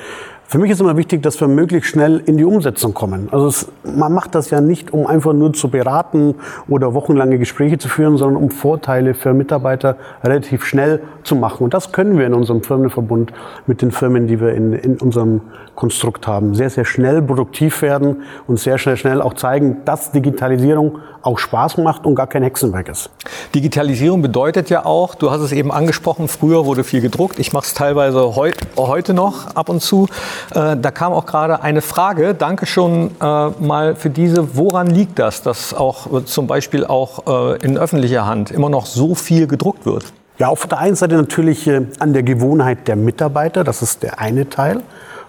Für 0.51 0.59
mich 0.59 0.73
ist 0.73 0.81
immer 0.81 0.97
wichtig, 0.97 1.23
dass 1.23 1.41
wir 1.41 1.47
möglichst 1.47 1.91
schnell 1.91 2.21
in 2.27 2.37
die 2.37 2.45
Umsetzung 2.45 2.93
kommen. 2.93 3.29
Also 3.31 3.47
es, 3.47 3.69
man 3.85 4.13
macht 4.13 4.35
das 4.35 4.51
ja 4.51 4.61
nicht, 4.61 4.93
um 4.93 5.07
einfach 5.07 5.33
nur 5.33 5.53
zu 5.53 5.69
beraten 5.69 6.35
oder 6.67 6.93
wochenlange 6.93 7.39
Gespräche 7.39 7.79
zu 7.79 7.89
führen, 7.89 8.17
sondern 8.17 8.43
um 8.43 8.51
Vorteile 8.51 9.15
für 9.15 9.33
Mitarbeiter 9.33 9.97
relativ 10.25 10.65
schnell 10.65 11.03
zu 11.23 11.37
machen. 11.37 11.63
Und 11.63 11.73
das 11.73 11.93
können 11.93 12.19
wir 12.19 12.27
in 12.27 12.35
unserem 12.35 12.65
Firmenverbund 12.65 13.33
mit 13.69 13.81
den 13.81 13.93
Firmen, 13.93 14.27
die 14.27 14.41
wir 14.41 14.53
in, 14.55 14.73
in 14.73 14.99
unserem 14.99 15.43
Konstrukt 15.77 16.27
haben. 16.27 16.57
Sehr, 16.57 16.69
sehr 16.69 16.85
schnell 16.85 17.23
produktiv 17.23 17.81
werden 17.81 18.23
und 18.49 18.59
sehr 18.59 18.77
schnell, 18.77 18.97
schnell 18.97 19.23
auch 19.23 19.35
zeigen, 19.35 19.77
dass 19.85 20.11
Digitalisierung 20.11 20.99
auch 21.23 21.39
Spaß 21.39 21.79
macht 21.79 22.07
und 22.07 22.15
gar 22.15 22.27
kein 22.27 22.43
Hexenwerk 22.43 22.89
ist. 22.89 23.11
Digitalisierung 23.55 24.23
bedeutet 24.23 24.69
ja 24.71 24.85
auch, 24.85 25.15
du 25.15 25.31
hast 25.31 25.43
es 25.43 25.53
eben 25.53 25.71
angesprochen, 25.71 26.29
früher 26.29 26.67
wurde 26.67 26.83
viel 26.83 27.01
gedruckt. 27.01 27.39
Ich 27.39 27.53
mache 27.53 27.67
es 27.67 27.75
teilweise 27.75 28.35
heu 28.37 28.51
heute 28.77 29.15
noch 29.15 29.55
ab 29.55 29.69
und 29.69 29.81
zu. 29.81 30.09
Äh, 30.55 30.77
da 30.77 30.91
kam 30.91 31.13
auch 31.13 31.27
gerade 31.27 31.63
eine 31.63 31.83
Frage. 31.83 32.35
Danke 32.35 32.67
schon 32.67 33.11
äh, 33.21 33.49
mal 33.61 33.95
für 33.97 34.11
diese. 34.11 34.57
Woran 34.57 34.89
liegt 34.89 35.19
das, 35.19 35.43
dass 35.43 35.75
auch 35.75 36.13
äh, 36.13 36.25
zum 36.25 36.47
Beispiel 36.47 36.85
auch 36.85 37.55
äh, 37.55 37.65
in 37.65 37.79
öffentlicher 37.79 38.27
Hand 38.27 38.51
immer 38.51 38.71
noch 38.71 38.87
so 38.87 39.15
viel 39.15 39.47
gedruckt 39.47 39.87
wird? 39.87 40.13
Ja, 40.39 40.49
auf 40.49 40.67
der 40.67 40.79
einen 40.79 40.97
Seite 40.97 41.17
natürlich 41.17 41.71
an 41.99 42.13
der 42.15 42.23
Gewohnheit 42.23 42.89
der 42.89 42.97
Mitarbeiter. 42.97 43.63
Das 43.63 43.83
ist 43.83 44.03
der 44.03 44.19
eine 44.21 44.49
Teil. 44.49 44.81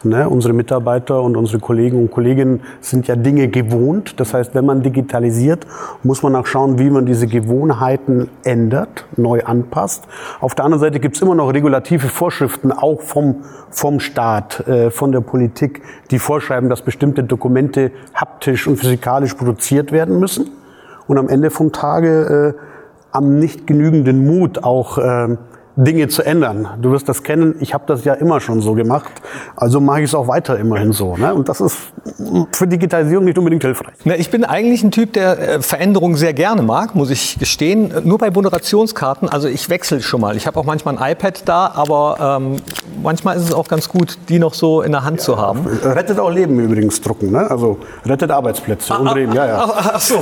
Ne? 0.03 0.27
Unsere 0.27 0.53
Mitarbeiter 0.53 1.21
und 1.21 1.38
unsere 1.38 1.59
Kollegen 1.59 2.00
und 2.00 2.12
Kolleginnen 2.12 2.62
sind 2.80 3.07
ja 3.07 3.15
Dinge 3.15 3.48
gewohnt. 3.48 4.19
Das 4.19 4.33
heißt, 4.33 4.56
wenn 4.56 4.65
man 4.65 4.81
digitalisiert, 4.81 5.68
muss 6.03 6.24
man 6.24 6.36
auch 6.36 6.45
schauen, 6.45 6.80
wie 6.80 6.89
man 6.89 7.06
diese 7.06 7.27
Gewohnheiten 7.27 8.30
ändert, 8.44 9.06
neu 9.15 9.44
anpasst. 9.44 10.07
Auf 10.39 10.56
der 10.56 10.65
anderen 10.65 10.81
Seite 10.81 11.00
gibt 11.00 11.15
es 11.15 11.21
immer 11.21 11.36
noch 11.36 11.53
regulative 11.53 12.07
Vorschriften, 12.07 12.71
auch 12.71 13.01
vom, 13.01 13.44
vom 13.69 14.00
Staat, 14.00 14.68
äh, 14.68 14.89
von 14.89 15.12
der 15.12 15.21
Politik, 15.21 15.81
die 16.09 16.19
vorschreiben, 16.19 16.69
dass 16.69 16.81
bestimmte 16.81 17.24
Dokumente 17.24 17.92
haptisch 18.13 18.68
und 18.68 18.77
physikalisch 18.77 19.36
produziert 19.36 19.92
werden 19.92 20.19
müssen. 20.19 20.50
Und 21.07 21.18
am 21.18 21.30
Ende 21.30 21.51
vom 21.51 21.71
Tage 21.71 22.56
äh, 22.57 22.62
am 23.12 23.39
nicht 23.39 23.68
genügenden 23.68 24.25
Mut 24.25 24.63
auch 24.63 24.98
äh, 24.98 25.38
Dinge 25.83 26.07
zu 26.07 26.24
ändern. 26.24 26.68
Du 26.81 26.92
wirst 26.92 27.10
das 27.10 27.24
kennen, 27.24 27.56
ich 27.60 27.74
habe 27.74 27.83
das 27.88 28.06
ja 28.06 28.13
immer 28.13 28.39
schon 28.39 28.62
so 28.62 28.74
gemacht, 28.74 29.12
also 29.56 29.80
mache 29.80 30.01
ich 30.01 30.06
es 30.06 30.16
auch 30.16 30.28
weiter 30.28 30.57
immerhin 30.60 30.92
so. 30.92 31.18
Ne? 31.18 31.33
Und 31.33 31.50
das 31.50 31.62
ist 31.62 31.78
für 32.51 32.68
Digitalisierung 32.68 33.25
nicht 33.25 33.38
unbedingt 33.38 33.63
hilfreich. 33.63 33.94
Na, 34.04 34.16
ich 34.16 34.30
bin 34.30 34.44
eigentlich 34.44 34.83
ein 34.83 34.92
Typ, 34.92 35.13
der 35.13 35.39
äh, 35.39 35.62
Veränderungen 35.62 36.16
sehr 36.16 36.33
gerne 36.33 36.62
mag, 36.62 36.95
muss 36.95 37.10
ich 37.10 37.39
gestehen. 37.39 37.94
Nur 38.04 38.18
bei 38.18 38.31
Moderationskarten, 38.31 39.30
also 39.30 39.48
ich 39.48 39.69
wechsle 39.69 40.01
schon 40.01 40.22
mal. 40.22 40.36
Ich 40.38 40.48
habe 40.48 40.60
auch 40.60 40.66
manchmal 40.66 40.98
ein 40.98 41.12
iPad 41.13 41.48
da, 41.48 41.72
aber 41.74 42.39
ähm, 42.42 42.57
manchmal 43.01 43.38
ist 43.38 43.44
es 43.44 43.54
auch 43.54 43.68
ganz 43.68 43.89
gut, 43.89 44.18
die 44.30 44.39
noch 44.39 44.54
so 44.54 44.81
in 44.81 44.92
der 44.92 45.04
Hand 45.04 45.19
ja, 45.19 45.25
zu 45.25 45.38
haben. 45.38 45.66
Rettet 45.84 46.19
auch 46.19 46.31
Leben 46.31 46.60
übrigens, 46.60 47.01
drucken. 47.01 47.31
Ne? 47.31 47.50
Also 47.50 47.77
rettet 48.06 48.31
Arbeitsplätze 48.31 48.94
ah, 48.94 48.98
und 48.98 49.16
Leben, 49.16 49.34
ja, 49.34 49.48
ja. 49.48 49.66
Ach, 49.68 49.92
ach 49.95 50.01
so. 50.01 50.22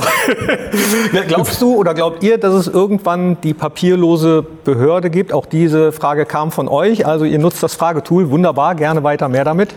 Glaubst 1.28 1.60
du 1.60 1.74
oder 1.76 1.94
glaubt 1.94 2.22
ihr, 2.22 2.38
dass 2.38 2.54
es 2.54 2.68
irgendwann 2.68 3.38
die 3.42 3.54
papierlose 3.54 4.44
Behörde 4.64 5.10
gibt, 5.10 5.32
auch 5.32 5.46
diese 5.52 5.92
Frage 5.92 6.26
kam 6.26 6.50
von 6.50 6.68
euch. 6.68 7.06
Also 7.06 7.24
ihr 7.24 7.38
nutzt 7.38 7.62
das 7.62 7.74
Fragetool. 7.74 8.30
Wunderbar, 8.30 8.74
gerne 8.74 9.02
weiter, 9.02 9.28
mehr 9.28 9.44
damit. 9.44 9.74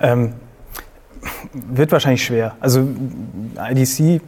Ähm, 0.00 0.34
wird 1.52 1.92
wahrscheinlich 1.92 2.24
schwer. 2.24 2.56
Also 2.60 2.86
IDC, 3.70 4.20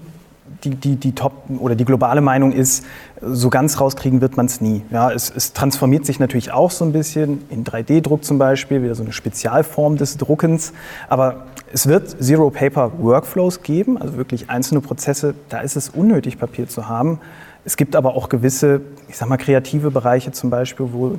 die, 0.64 0.70
die, 0.70 0.96
die 0.96 1.14
Top 1.14 1.32
oder 1.58 1.74
die 1.74 1.84
globale 1.84 2.20
Meinung 2.20 2.52
ist, 2.52 2.84
so 3.22 3.50
ganz 3.50 3.80
rauskriegen 3.80 4.20
wird 4.20 4.36
man 4.36 4.46
es 4.46 4.60
nie. 4.60 4.82
Ja, 4.90 5.10
es, 5.10 5.30
es, 5.34 5.52
transformiert 5.52 6.06
sich 6.06 6.18
natürlich 6.18 6.52
auch 6.52 6.70
so 6.70 6.84
ein 6.84 6.92
bisschen 6.92 7.44
in 7.50 7.64
3D-Druck 7.64 8.24
zum 8.24 8.38
Beispiel, 8.38 8.82
wieder 8.82 8.94
so 8.94 9.02
eine 9.02 9.12
Spezialform 9.12 9.96
des 9.96 10.16
Druckens. 10.16 10.72
Aber 11.08 11.46
es 11.72 11.86
wird 11.86 12.22
Zero-Paper-Workflows 12.22 13.62
geben, 13.62 13.96
also 13.98 14.16
wirklich 14.16 14.50
einzelne 14.50 14.80
Prozesse. 14.80 15.34
Da 15.48 15.60
ist 15.60 15.76
es 15.76 15.88
unnötig, 15.88 16.38
Papier 16.38 16.68
zu 16.68 16.88
haben. 16.88 17.20
Es 17.64 17.76
gibt 17.76 17.96
aber 17.96 18.14
auch 18.14 18.28
gewisse, 18.28 18.80
ich 19.08 19.16
sag 19.16 19.28
mal, 19.28 19.36
kreative 19.36 19.90
Bereiche 19.90 20.32
zum 20.32 20.50
Beispiel, 20.50 20.88
wo 20.92 21.18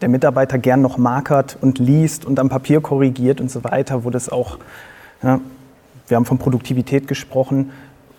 der 0.00 0.08
Mitarbeiter 0.08 0.58
gern 0.58 0.82
noch 0.82 0.98
markert 0.98 1.56
und 1.60 1.78
liest 1.78 2.24
und 2.24 2.38
am 2.38 2.48
Papier 2.48 2.80
korrigiert 2.80 3.40
und 3.40 3.50
so 3.50 3.64
weiter, 3.64 4.04
wo 4.04 4.10
das 4.10 4.28
auch, 4.28 4.58
ja, 5.22 5.40
wir 6.08 6.16
haben 6.16 6.24
von 6.24 6.38
Produktivität 6.38 7.08
gesprochen, 7.08 7.70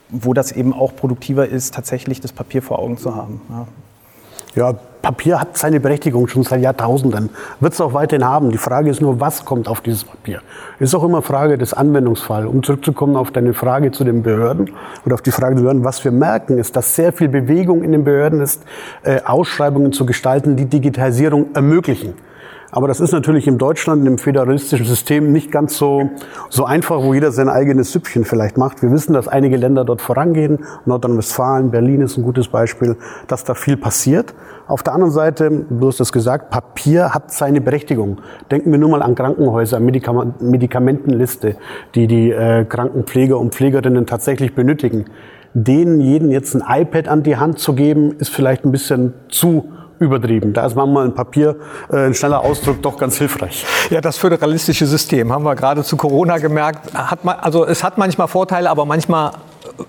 wo 0.09 0.33
das 0.33 0.51
eben 0.51 0.74
auch 0.74 0.95
produktiver 0.95 1.47
ist, 1.47 1.74
tatsächlich 1.74 2.21
das 2.21 2.31
Papier 2.31 2.62
vor 2.62 2.79
Augen 2.79 2.97
zu 2.97 3.15
haben. 3.15 3.41
Ja. 3.50 3.67
Ja, 4.55 4.74
Papier 5.07 5.39
hat 5.39 5.57
seine 5.57 5.79
Berechtigung 5.79 6.27
schon 6.27 6.43
seit 6.43 6.59
Jahrtausenden, 6.59 7.29
wird 7.61 7.71
es 7.71 7.79
auch 7.79 7.93
weiterhin 7.93 8.25
haben. 8.25 8.51
Die 8.51 8.57
Frage 8.57 8.89
ist 8.89 8.99
nur, 8.99 9.21
was 9.21 9.45
kommt 9.45 9.69
auf 9.69 9.79
dieses 9.79 10.03
Papier? 10.03 10.41
Ist 10.79 10.93
auch 10.95 11.03
immer 11.05 11.21
Frage 11.21 11.57
des 11.57 11.73
Anwendungsfalls. 11.73 12.45
Um 12.45 12.61
zurückzukommen 12.61 13.15
auf 13.15 13.31
deine 13.31 13.53
Frage 13.53 13.91
zu 13.91 14.03
den 14.03 14.21
Behörden 14.21 14.69
oder 15.05 15.13
auf 15.13 15.21
die 15.21 15.31
Frage 15.31 15.55
der 15.55 15.61
Behörden, 15.61 15.85
was 15.85 16.03
wir 16.03 16.11
merken, 16.11 16.57
ist, 16.57 16.75
dass 16.75 16.93
sehr 16.93 17.13
viel 17.13 17.29
Bewegung 17.29 17.83
in 17.83 17.93
den 17.93 18.03
Behörden 18.03 18.41
ist, 18.41 18.63
äh, 19.03 19.21
Ausschreibungen 19.21 19.93
zu 19.93 20.05
gestalten, 20.05 20.57
die 20.57 20.65
Digitalisierung 20.65 21.55
ermöglichen. 21.55 22.13
Aber 22.71 22.88
das 22.88 23.00
ist 23.00 23.13
natürlich 23.13 23.47
in 23.47 23.57
Deutschland, 23.57 24.05
im 24.05 24.17
föderalistischen 24.17 24.86
System, 24.86 25.31
nicht 25.31 25.51
ganz 25.51 25.77
so, 25.77 26.09
so 26.50 26.65
einfach, 26.65 27.01
wo 27.01 27.13
jeder 27.13 27.31
sein 27.31 27.47
eigenes 27.47 27.93
Süppchen 27.93 28.25
vielleicht 28.25 28.57
macht. 28.57 28.81
Wir 28.81 28.91
wissen, 28.91 29.13
dass 29.13 29.27
einige 29.27 29.55
Länder 29.55 29.86
dort 29.86 30.01
vorangehen. 30.01 30.59
Nordrhein-Westfalen, 30.86 31.71
Berlin 31.71 32.01
ist 32.01 32.17
ein 32.17 32.24
gutes 32.24 32.50
Beispiel, 32.50 32.97
dass 33.27 33.45
da 33.45 33.53
viel 33.53 33.77
passiert. 33.77 34.33
Auf 34.67 34.83
der 34.83 34.93
anderen 34.93 35.13
Seite, 35.13 35.65
du 35.69 35.88
hast 35.88 36.01
es 36.01 36.12
gesagt, 36.12 36.50
Papier 36.50 37.13
hat 37.13 37.31
seine 37.31 37.62
Berechtigung. 37.62 38.17
Denken 38.51 38.71
wir 38.71 38.79
nur 38.79 38.89
mal 38.89 39.01
an 39.01 39.15
Krankenhäuser, 39.15 39.79
Medikamentenliste, 39.79 41.55
die 41.95 42.07
die 42.07 42.31
äh, 42.31 42.65
Krankenpfleger 42.65 43.39
und 43.39 43.55
Pflegerinnen 43.55 44.05
tatsächlich 44.05 44.55
benötigen. 44.55 45.05
Denen 45.53 46.01
jeden 46.01 46.31
jetzt 46.31 46.53
ein 46.53 46.63
iPad 46.81 47.07
an 47.07 47.24
die 47.24 47.38
Hand 47.38 47.59
zu 47.59 47.74
geben, 47.74 48.12
ist 48.19 48.29
vielleicht 48.29 48.65
ein 48.65 48.71
bisschen 48.71 49.13
zu 49.29 49.71
übertrieben. 49.99 50.53
Da 50.53 50.65
ist 50.65 50.75
manchmal 50.75 51.05
ein 51.05 51.15
Papier, 51.15 51.55
äh, 51.91 52.05
ein 52.05 52.13
schneller 52.13 52.41
Ausdruck 52.41 52.81
doch 52.81 52.97
ganz 52.97 53.17
hilfreich. 53.17 53.65
Ja, 53.89 54.01
das 54.01 54.17
föderalistische 54.17 54.85
System 54.85 55.31
haben 55.31 55.43
wir 55.43 55.55
gerade 55.55 55.83
zu 55.83 55.97
Corona 55.97 56.37
gemerkt. 56.37 56.93
Hat 56.93 57.23
man, 57.23 57.37
also 57.39 57.65
es 57.65 57.83
hat 57.83 57.97
manchmal 57.97 58.27
Vorteile, 58.27 58.69
aber 58.69 58.85
manchmal 58.85 59.31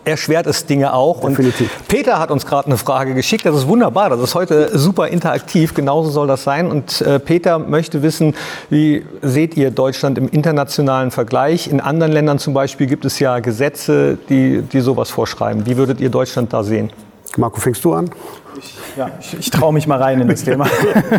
erschwert 0.04 0.46
es 0.46 0.66
Dinge 0.66 0.92
auch. 0.92 1.20
Definitiv. 1.20 1.70
Und 1.78 1.88
Peter 1.88 2.18
hat 2.18 2.30
uns 2.30 2.46
gerade 2.46 2.66
eine 2.66 2.76
Frage 2.76 3.14
geschickt. 3.14 3.46
Das 3.46 3.56
ist 3.56 3.68
wunderbar. 3.68 4.10
Das 4.10 4.20
ist 4.20 4.34
heute 4.34 4.76
super 4.76 5.08
interaktiv. 5.08 5.74
Genauso 5.74 6.10
soll 6.10 6.26
das 6.26 6.44
sein. 6.44 6.70
Und 6.70 7.00
äh, 7.00 7.18
Peter 7.18 7.58
möchte 7.58 8.02
wissen, 8.02 8.34
wie 8.70 9.04
seht 9.22 9.56
ihr 9.56 9.70
Deutschland 9.70 10.18
im 10.18 10.28
internationalen 10.28 11.10
Vergleich? 11.10 11.70
In 11.70 11.80
anderen 11.80 12.12
Ländern 12.12 12.38
zum 12.38 12.54
Beispiel 12.54 12.86
gibt 12.86 13.04
es 13.04 13.18
ja 13.18 13.38
Gesetze, 13.40 14.18
die, 14.28 14.62
die 14.62 14.80
sowas 14.80 15.10
vorschreiben. 15.10 15.66
Wie 15.66 15.76
würdet 15.76 16.00
ihr 16.00 16.10
Deutschland 16.10 16.52
da 16.52 16.62
sehen? 16.62 16.90
Marco, 17.38 17.60
fängst 17.60 17.84
du 17.84 17.94
an? 17.94 18.10
Ich, 18.58 18.74
ja, 18.96 19.10
ich, 19.20 19.38
ich 19.38 19.50
traue 19.50 19.72
mich 19.72 19.86
mal 19.86 20.02
rein 20.02 20.20
in 20.20 20.26
das 20.26 20.42
Thema. 20.42 20.66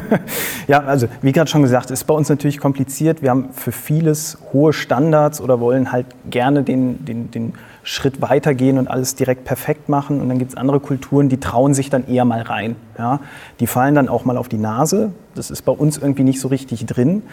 ja, 0.68 0.80
also 0.82 1.08
wie 1.22 1.32
gerade 1.32 1.50
schon 1.50 1.62
gesagt, 1.62 1.92
ist 1.92 2.04
bei 2.04 2.14
uns 2.14 2.28
natürlich 2.28 2.60
kompliziert. 2.60 3.22
Wir 3.22 3.30
haben 3.30 3.54
für 3.54 3.72
vieles 3.72 4.38
hohe 4.52 4.74
Standards 4.74 5.40
oder 5.40 5.62
wollen 5.62 5.94
halt 5.94 6.08
gerne 6.30 6.64
den, 6.64 7.06
den, 7.06 7.32
den 7.32 7.54
Schritt 7.84 8.22
weitergehen 8.22 8.78
und 8.78 8.90
alles 8.90 9.16
direkt 9.16 9.46
perfekt 9.46 9.88
machen. 9.88 10.20
Und 10.20 10.28
dann 10.28 10.40
gibt 10.40 10.52
es 10.52 10.58
andere 10.58 10.82
Kulturen, 10.82 11.30
die 11.30 11.40
trauen 11.40 11.74
sich 11.74 11.90
dann 11.90 12.06
eher 12.06 12.26
mal 12.26 12.42
rein. 12.42 12.76
Ja? 12.98 13.22
Die 13.62 13.68
fallen 13.68 13.96
dann 13.96 14.10
auch 14.10 14.26
mal 14.26 14.36
auf 14.36 14.50
die 14.50 14.58
Nase. 14.58 15.14
Das 15.36 15.50
ist 15.52 15.62
bei 15.64 15.72
uns 15.72 15.98
irgendwie 15.98 16.24
nicht 16.24 16.42
so 16.42 16.50
richtig 16.50 16.86
drin. 16.86 17.24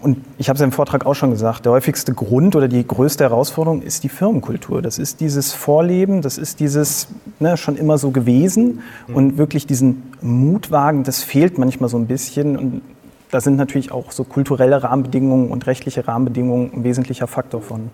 Und 0.00 0.18
ich 0.38 0.48
habe 0.48 0.56
es 0.56 0.62
im 0.62 0.72
Vortrag 0.72 1.06
auch 1.06 1.14
schon 1.14 1.30
gesagt, 1.30 1.64
der 1.64 1.72
häufigste 1.72 2.14
Grund 2.14 2.56
oder 2.56 2.68
die 2.68 2.86
größte 2.86 3.24
Herausforderung 3.24 3.82
ist 3.82 4.04
die 4.04 4.08
Firmenkultur. 4.08 4.82
Das 4.82 4.98
ist 4.98 5.20
dieses 5.20 5.52
Vorleben, 5.52 6.22
das 6.22 6.38
ist 6.38 6.60
dieses 6.60 7.08
ne, 7.38 7.56
schon 7.56 7.76
immer 7.76 7.98
so 7.98 8.10
gewesen. 8.10 8.80
Mhm. 9.08 9.14
Und 9.14 9.38
wirklich 9.38 9.66
diesen 9.66 10.02
Mutwagen, 10.20 11.04
das 11.04 11.22
fehlt 11.22 11.58
manchmal 11.58 11.88
so 11.88 11.98
ein 11.98 12.06
bisschen. 12.06 12.56
Und 12.56 12.82
da 13.30 13.40
sind 13.40 13.56
natürlich 13.56 13.92
auch 13.92 14.10
so 14.10 14.24
kulturelle 14.24 14.82
Rahmenbedingungen 14.82 15.48
und 15.50 15.66
rechtliche 15.66 16.06
Rahmenbedingungen 16.06 16.72
ein 16.74 16.84
wesentlicher 16.84 17.26
Faktor 17.26 17.62
von. 17.62 17.90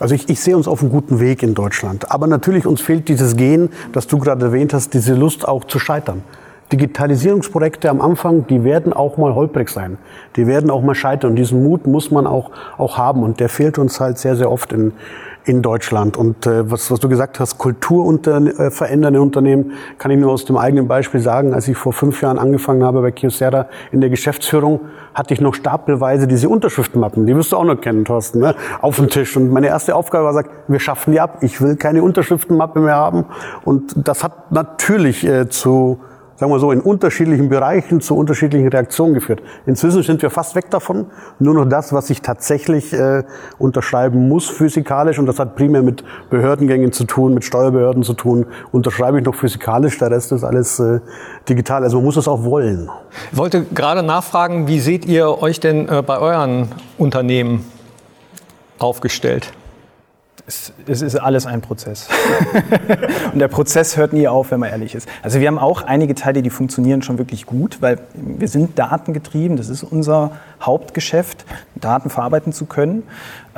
Also 0.00 0.14
ich, 0.14 0.28
ich 0.28 0.40
sehe 0.40 0.56
uns 0.56 0.68
auf 0.68 0.80
einem 0.80 0.90
guten 0.90 1.20
Weg 1.20 1.42
in 1.42 1.54
Deutschland. 1.54 2.10
Aber 2.10 2.26
natürlich 2.26 2.66
uns 2.66 2.80
fehlt 2.80 3.08
dieses 3.08 3.36
Gen, 3.36 3.70
das 3.92 4.06
du 4.06 4.18
gerade 4.18 4.46
erwähnt 4.46 4.72
hast, 4.72 4.94
diese 4.94 5.14
Lust 5.14 5.46
auch 5.46 5.64
zu 5.64 5.78
scheitern. 5.78 6.22
Digitalisierungsprojekte 6.72 7.88
am 7.88 8.00
Anfang, 8.00 8.46
die 8.46 8.62
werden 8.62 8.92
auch 8.92 9.16
mal 9.16 9.34
holprig 9.34 9.70
sein. 9.70 9.96
Die 10.36 10.46
werden 10.46 10.70
auch 10.70 10.82
mal 10.82 10.94
scheitern. 10.94 11.30
Und 11.30 11.36
diesen 11.36 11.62
Mut 11.62 11.86
muss 11.86 12.10
man 12.10 12.26
auch, 12.26 12.50
auch 12.76 12.98
haben. 12.98 13.22
Und 13.22 13.40
der 13.40 13.48
fehlt 13.48 13.78
uns 13.78 14.00
halt 14.00 14.18
sehr, 14.18 14.36
sehr 14.36 14.50
oft 14.50 14.72
in, 14.74 14.92
in 15.48 15.62
Deutschland. 15.62 16.18
Und 16.18 16.46
äh, 16.46 16.70
was, 16.70 16.90
was 16.90 17.00
du 17.00 17.08
gesagt 17.08 17.40
hast, 17.40 17.56
Kultur 17.56 18.04
unter, 18.04 18.36
äh, 18.36 18.70
verändernde 18.70 19.22
Unternehmen, 19.22 19.72
kann 19.96 20.10
ich 20.10 20.18
nur 20.18 20.30
aus 20.30 20.44
dem 20.44 20.58
eigenen 20.58 20.88
Beispiel 20.88 21.20
sagen. 21.20 21.54
Als 21.54 21.68
ich 21.68 21.76
vor 21.76 21.94
fünf 21.94 22.20
Jahren 22.20 22.38
angefangen 22.38 22.84
habe 22.84 23.00
bei 23.00 23.12
Kyocera 23.12 23.66
in 23.90 24.02
der 24.02 24.10
Geschäftsführung, 24.10 24.80
hatte 25.14 25.32
ich 25.32 25.40
noch 25.40 25.54
stapelweise 25.54 26.28
diese 26.28 26.50
Unterschriftenmappen, 26.50 27.26
die 27.26 27.34
wirst 27.34 27.52
du 27.52 27.56
auch 27.56 27.64
noch 27.64 27.80
kennen, 27.80 28.04
Thorsten, 28.04 28.40
ne? 28.40 28.54
auf 28.82 28.96
dem 28.96 29.08
Tisch. 29.08 29.36
Und 29.36 29.50
meine 29.50 29.68
erste 29.68 29.96
Aufgabe 29.96 30.26
war, 30.26 30.34
sagt, 30.34 30.50
wir 30.68 30.80
schaffen 30.80 31.12
die 31.12 31.20
ab. 31.20 31.38
Ich 31.40 31.62
will 31.62 31.76
keine 31.76 32.02
Unterschriftenmappe 32.02 32.80
mehr 32.80 32.96
haben. 32.96 33.24
Und 33.64 33.94
das 33.96 34.22
hat 34.22 34.52
natürlich 34.52 35.26
äh, 35.26 35.48
zu 35.48 35.98
sagen 36.38 36.52
wir 36.52 36.60
so, 36.60 36.70
in 36.70 36.80
unterschiedlichen 36.80 37.48
Bereichen 37.48 38.00
zu 38.00 38.16
unterschiedlichen 38.16 38.68
Reaktionen 38.68 39.12
geführt. 39.12 39.42
Inzwischen 39.66 40.04
sind 40.04 40.22
wir 40.22 40.30
fast 40.30 40.54
weg 40.54 40.70
davon. 40.70 41.06
Nur 41.40 41.54
noch 41.54 41.64
das, 41.64 41.92
was 41.92 42.10
ich 42.10 42.22
tatsächlich 42.22 42.92
äh, 42.92 43.24
unterschreiben 43.58 44.28
muss 44.28 44.48
physikalisch, 44.48 45.18
und 45.18 45.26
das 45.26 45.40
hat 45.40 45.56
primär 45.56 45.82
mit 45.82 46.04
Behördengängen 46.30 46.92
zu 46.92 47.04
tun, 47.04 47.34
mit 47.34 47.44
Steuerbehörden 47.44 48.04
zu 48.04 48.14
tun, 48.14 48.46
unterschreibe 48.70 49.18
ich 49.18 49.24
noch 49.24 49.34
physikalisch, 49.34 49.98
der 49.98 50.12
Rest 50.12 50.30
ist 50.30 50.44
alles 50.44 50.78
äh, 50.78 51.00
digital. 51.48 51.82
Also 51.82 51.96
man 51.96 52.04
muss 52.04 52.16
es 52.16 52.28
auch 52.28 52.44
wollen. 52.44 52.88
Ich 53.32 53.36
wollte 53.36 53.64
gerade 53.64 54.04
nachfragen, 54.04 54.68
wie 54.68 54.78
seht 54.78 55.06
ihr 55.06 55.42
euch 55.42 55.58
denn 55.58 55.88
äh, 55.88 56.02
bei 56.06 56.18
euren 56.18 56.68
Unternehmen 56.98 57.64
aufgestellt? 58.78 59.52
Es, 60.48 60.72
es 60.86 61.02
ist 61.02 61.14
alles 61.16 61.44
ein 61.44 61.60
Prozess. 61.60 62.08
und 63.32 63.38
der 63.38 63.48
Prozess 63.48 63.98
hört 63.98 64.14
nie 64.14 64.26
auf, 64.26 64.50
wenn 64.50 64.60
man 64.60 64.70
ehrlich 64.70 64.94
ist. 64.94 65.06
Also 65.22 65.40
wir 65.40 65.46
haben 65.46 65.58
auch 65.58 65.82
einige 65.82 66.14
Teile, 66.14 66.42
die 66.42 66.48
funktionieren 66.48 67.02
schon 67.02 67.18
wirklich 67.18 67.44
gut, 67.44 67.76
weil 67.80 67.98
wir 68.14 68.48
sind 68.48 68.78
datengetrieben. 68.78 69.58
Das 69.58 69.68
ist 69.68 69.82
unser 69.82 70.32
Hauptgeschäft, 70.60 71.44
Daten 71.74 72.10
verarbeiten 72.10 72.52
zu 72.52 72.66
können. 72.66 73.04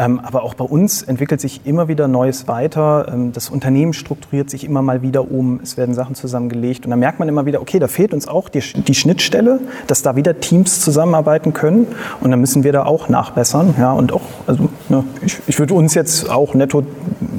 Ähm, 0.00 0.20
aber 0.20 0.42
auch 0.44 0.54
bei 0.54 0.64
uns 0.64 1.02
entwickelt 1.02 1.40
sich 1.40 1.66
immer 1.66 1.88
wieder 1.88 2.08
Neues 2.08 2.48
weiter. 2.48 3.06
Ähm, 3.12 3.32
das 3.32 3.50
Unternehmen 3.50 3.92
strukturiert 3.92 4.48
sich 4.48 4.64
immer 4.64 4.80
mal 4.80 5.02
wieder 5.02 5.30
um. 5.30 5.60
Es 5.62 5.76
werden 5.76 5.94
Sachen 5.94 6.14
zusammengelegt. 6.14 6.84
Und 6.86 6.90
dann 6.90 7.00
merkt 7.00 7.18
man 7.18 7.28
immer 7.28 7.44
wieder, 7.44 7.60
okay, 7.60 7.78
da 7.78 7.88
fehlt 7.88 8.14
uns 8.14 8.26
auch 8.26 8.48
die, 8.48 8.60
die 8.60 8.94
Schnittstelle, 8.94 9.60
dass 9.86 10.02
da 10.02 10.16
wieder 10.16 10.40
Teams 10.40 10.80
zusammenarbeiten 10.80 11.52
können. 11.52 11.86
Und 12.20 12.30
dann 12.30 12.40
müssen 12.40 12.64
wir 12.64 12.72
da 12.72 12.84
auch 12.84 13.08
nachbessern. 13.08 13.74
Ja, 13.78 13.92
und 13.92 14.12
auch, 14.12 14.22
also 14.46 14.68
ne, 14.88 15.04
ich, 15.20 15.38
ich 15.46 15.58
würde 15.58 15.74
uns 15.74 15.94
jetzt 15.94 16.30
auch 16.30 16.54
netto 16.54 16.82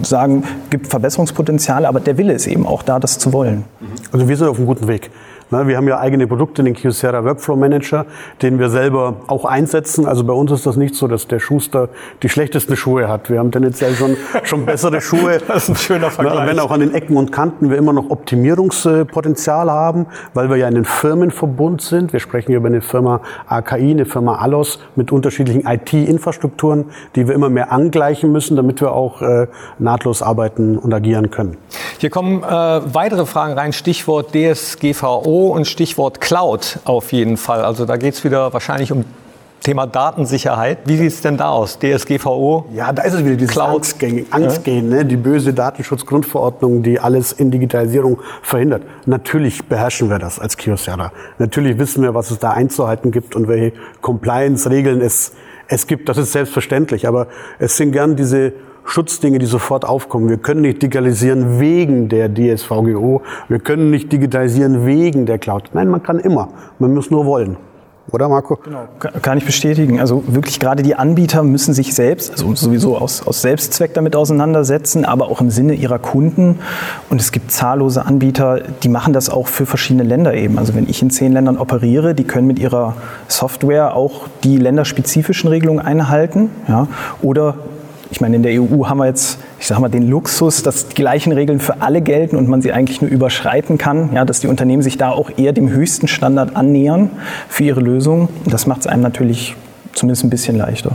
sagen, 0.03 0.43
gibt 0.69 0.87
Verbesserungspotenzial, 0.87 1.85
aber 1.85 1.99
der 1.99 2.17
Wille 2.17 2.33
ist 2.33 2.47
eben 2.47 2.67
auch 2.67 2.83
da, 2.83 2.99
das 2.99 3.17
zu 3.17 3.33
wollen. 3.33 3.63
Also 4.11 4.27
wir 4.27 4.37
sind 4.37 4.47
auf 4.47 4.57
einem 4.57 4.67
guten 4.67 4.87
Weg. 4.87 5.09
Wir 5.51 5.75
haben 5.75 5.88
ja 5.88 6.00
eigene 6.00 6.27
Produkte, 6.27 6.63
den 6.63 6.74
Kyocera 6.74 7.25
Workflow 7.25 7.58
Manager, 7.58 8.05
den 8.41 8.58
wir 8.58 8.70
selber 8.70 9.17
auch 9.27 9.43
einsetzen. 9.43 10.08
Also 10.08 10.24
bei 10.24 10.31
uns 10.31 10.50
ist 10.50 10.65
das 10.65 10.77
nicht 10.77 10.96
so, 10.96 11.10
dass 11.10 11.27
der 11.27 11.39
Schuster 11.39 11.89
die 12.24 12.29
schlechtesten 12.29 12.77
Schuhe 12.77 13.10
hat. 13.10 13.29
Wir 13.29 13.39
haben 13.39 13.51
tendenziell 13.51 13.93
schon, 13.96 14.15
schon 14.43 14.65
bessere 14.65 15.01
Schuhe. 15.01 15.39
Das 15.46 15.63
ist 15.63 15.70
ein 15.70 15.75
schöner 15.75 16.10
Vergleich. 16.10 16.48
Wenn 16.48 16.58
auch 16.60 16.72
an 16.72 16.79
den 16.79 16.93
Ecken 16.93 17.17
und 17.17 17.34
Kanten 17.34 17.70
wir 17.70 17.77
immer 17.77 17.91
noch 17.91 18.10
Optimierungspotenzial 18.10 19.70
haben, 19.70 20.05
weil 20.34 20.50
wir 20.50 20.55
ja 20.55 20.70
in 20.70 20.75
den 20.75 20.86
Firmenverbund 20.86 21.81
sind. 21.81 22.13
Wir 22.13 22.22
sprechen 22.22 22.48
hier 22.48 22.58
über 22.58 22.70
eine 22.70 22.79
Firma 22.79 23.20
AKI, 23.48 23.91
eine 23.91 24.05
Firma 24.05 24.36
Alos 24.36 24.79
mit 24.96 25.12
unterschiedlichen 25.12 25.67
IT-Infrastrukturen, 25.67 26.86
die 27.15 27.27
wir 27.27 27.36
immer 27.36 27.50
mehr 27.50 27.74
angleichen 27.74 28.31
müssen, 28.31 28.55
damit 28.55 28.79
wir 28.79 28.93
auch 28.93 29.22
äh, 29.22 29.48
nahtlos 29.79 30.22
arbeiten 30.22 30.77
und 30.77 30.93
agieren 30.93 31.29
können. 31.29 31.58
Hier 31.98 32.10
kommen 32.10 32.41
äh, 32.41 32.46
weitere 32.48 33.25
Fragen 33.25 33.53
rein. 33.53 33.74
Stichwort 33.74 34.34
DSGVO 34.34 35.40
und 35.50 35.67
Stichwort 35.67 36.21
Cloud 36.21 36.79
auf 36.86 37.12
jeden 37.12 37.38
Fall. 37.38 37.63
Also 37.63 37.86
da 37.86 37.98
geht 37.98 38.13
es 38.13 38.24
wieder 38.24 38.53
wahrscheinlich 38.53 38.91
um 38.91 39.05
Thema 39.62 39.86
Datensicherheit. 39.86 40.79
Wie 40.86 40.98
sieht 40.98 41.12
es 41.12 41.21
denn 41.21 41.38
da 41.38 41.50
aus? 41.50 41.77
DSGVO? 41.77 42.65
Ja, 42.74 42.91
da 42.91 43.03
ist 43.03 43.13
es 43.13 43.24
wieder 43.24 43.36
dieses 43.36 43.53
Cloud. 43.53 43.75
Angstgehen, 43.75 44.25
Angstgehen 44.31 44.89
ne? 44.89 45.05
die 45.05 45.17
böse 45.17 45.53
Datenschutzgrundverordnung, 45.53 46.81
die 46.81 47.00
alles 47.00 47.31
in 47.31 47.51
Digitalisierung 47.51 48.19
verhindert. 48.41 48.81
Natürlich 49.05 49.63
beherrschen 49.65 50.10
wir 50.10 50.17
das 50.17 50.39
als 50.39 50.57
Kyocera. 50.57 51.12
Natürlich 51.38 51.77
wissen 51.77 52.01
wir, 52.01 52.15
was 52.15 52.31
es 52.31 52.39
da 52.39 52.51
einzuhalten 52.51 53.12
gibt 53.12 53.36
und 53.36 53.48
welche 53.48 53.74
Compliance-Regeln 54.01 55.00
es, 55.00 55.33
es 55.67 55.86
gibt. 55.86 56.10
Das 56.10 56.17
ist 56.17 56.31
selbstverständlich. 56.31 57.07
Aber 57.07 57.27
es 57.60 57.77
sind 57.77 57.91
gern 57.91 58.15
diese 58.15 58.53
Schutzdinge, 58.85 59.39
die 59.39 59.45
sofort 59.45 59.85
aufkommen. 59.85 60.29
Wir 60.29 60.38
können 60.38 60.61
nicht 60.61 60.81
digitalisieren 60.81 61.59
wegen 61.59 62.09
der 62.09 62.33
DSVGO. 62.33 63.21
Wir 63.47 63.59
können 63.59 63.89
nicht 63.89 64.11
digitalisieren 64.11 64.85
wegen 64.85 65.25
der 65.25 65.39
Cloud. 65.39 65.69
Nein, 65.73 65.88
man 65.88 66.03
kann 66.03 66.19
immer. 66.19 66.50
Man 66.79 66.93
muss 66.93 67.11
nur 67.11 67.25
wollen. 67.25 67.57
Oder 68.11 68.27
Marco? 68.27 68.57
Genau, 68.57 68.88
kann 69.21 69.38
ich 69.38 69.45
bestätigen. 69.45 70.00
Also 70.00 70.23
wirklich 70.27 70.59
gerade 70.59 70.83
die 70.83 70.95
Anbieter 70.95 71.43
müssen 71.43 71.73
sich 71.73 71.95
selbst, 71.95 72.31
also 72.31 72.53
sowieso 72.55 72.97
aus, 72.97 73.25
aus 73.25 73.41
Selbstzweck 73.41 73.93
damit 73.93 74.15
auseinandersetzen, 74.15 75.05
aber 75.05 75.27
auch 75.29 75.39
im 75.39 75.50
Sinne 75.50 75.75
ihrer 75.75 76.00
Kunden. 76.00 76.59
Und 77.09 77.21
es 77.21 77.31
gibt 77.31 77.51
zahllose 77.51 78.05
Anbieter, 78.05 78.61
die 78.83 78.89
machen 78.89 79.13
das 79.13 79.29
auch 79.29 79.47
für 79.47 79.65
verschiedene 79.65 80.03
Länder 80.03 80.33
eben. 80.33 80.57
Also 80.57 80.75
wenn 80.75 80.89
ich 80.89 81.01
in 81.01 81.09
zehn 81.09 81.31
Ländern 81.31 81.57
operiere, 81.57 82.13
die 82.13 82.25
können 82.25 82.47
mit 82.47 82.59
ihrer 82.59 82.95
Software 83.29 83.95
auch 83.95 84.27
die 84.43 84.57
länderspezifischen 84.57 85.50
Regelungen 85.50 85.79
einhalten. 85.79 86.50
Ja, 86.67 86.88
oder 87.21 87.55
ich 88.11 88.19
meine, 88.19 88.35
in 88.35 88.43
der 88.43 88.61
EU 88.61 88.85
haben 88.87 88.97
wir 88.97 89.05
jetzt, 89.05 89.39
ich 89.59 89.67
sage 89.67 89.79
mal, 89.79 89.89
den 89.89 90.07
Luxus, 90.07 90.63
dass 90.63 90.89
die 90.89 90.95
gleichen 90.95 91.31
Regeln 91.31 91.61
für 91.61 91.81
alle 91.81 92.01
gelten 92.01 92.35
und 92.35 92.49
man 92.49 92.61
sie 92.61 92.73
eigentlich 92.73 93.01
nur 93.01 93.09
überschreiten 93.09 93.77
kann, 93.77 94.09
ja, 94.13 94.25
dass 94.25 94.41
die 94.41 94.47
Unternehmen 94.47 94.81
sich 94.81 94.97
da 94.97 95.11
auch 95.11 95.31
eher 95.37 95.53
dem 95.53 95.69
höchsten 95.69 96.09
Standard 96.09 96.55
annähern 96.55 97.09
für 97.47 97.63
ihre 97.63 97.79
Lösung. 97.79 98.27
Das 98.45 98.67
macht 98.67 98.81
es 98.81 98.87
einem 98.87 99.01
natürlich 99.01 99.55
zumindest 99.93 100.25
ein 100.25 100.29
bisschen 100.29 100.57
leichter. 100.57 100.91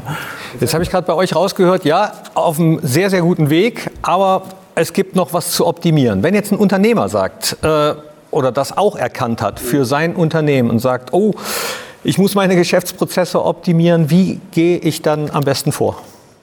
Jetzt 0.61 0.75
habe 0.75 0.85
ich 0.85 0.91
gerade 0.91 1.07
bei 1.07 1.15
euch 1.15 1.35
rausgehört, 1.35 1.85
ja, 1.87 2.13
auf 2.35 2.61
einem 2.61 2.81
sehr, 2.83 3.09
sehr 3.09 3.23
guten 3.23 3.49
Weg, 3.49 3.91
aber 4.03 4.43
es 4.75 4.93
gibt 4.93 5.17
noch 5.17 5.33
was 5.33 5.53
zu 5.53 5.67
optimieren. 5.67 6.23
Wenn 6.23 6.35
jetzt 6.35 6.53
ein 6.53 6.59
Unternehmer 6.59 7.09
sagt 7.09 7.57
äh, 7.63 7.95
oder 8.31 8.53
das 8.53 8.77
auch 8.77 8.95
erkannt 8.95 9.41
hat 9.41 9.59
für 9.59 9.87
sein 9.87 10.15
Unternehmen 10.15 10.69
und 10.69 10.81
sagt, 10.81 11.15
oh, 11.15 11.33
ich 12.05 12.19
muss 12.19 12.35
meine 12.35 12.57
Geschäftsprozesse 12.57 13.43
optimieren, 13.43 14.11
wie 14.11 14.39
gehe 14.53 14.77
ich 14.79 15.01
dann 15.01 15.31
am 15.31 15.45
besten 15.45 15.73
vor? 15.73 16.03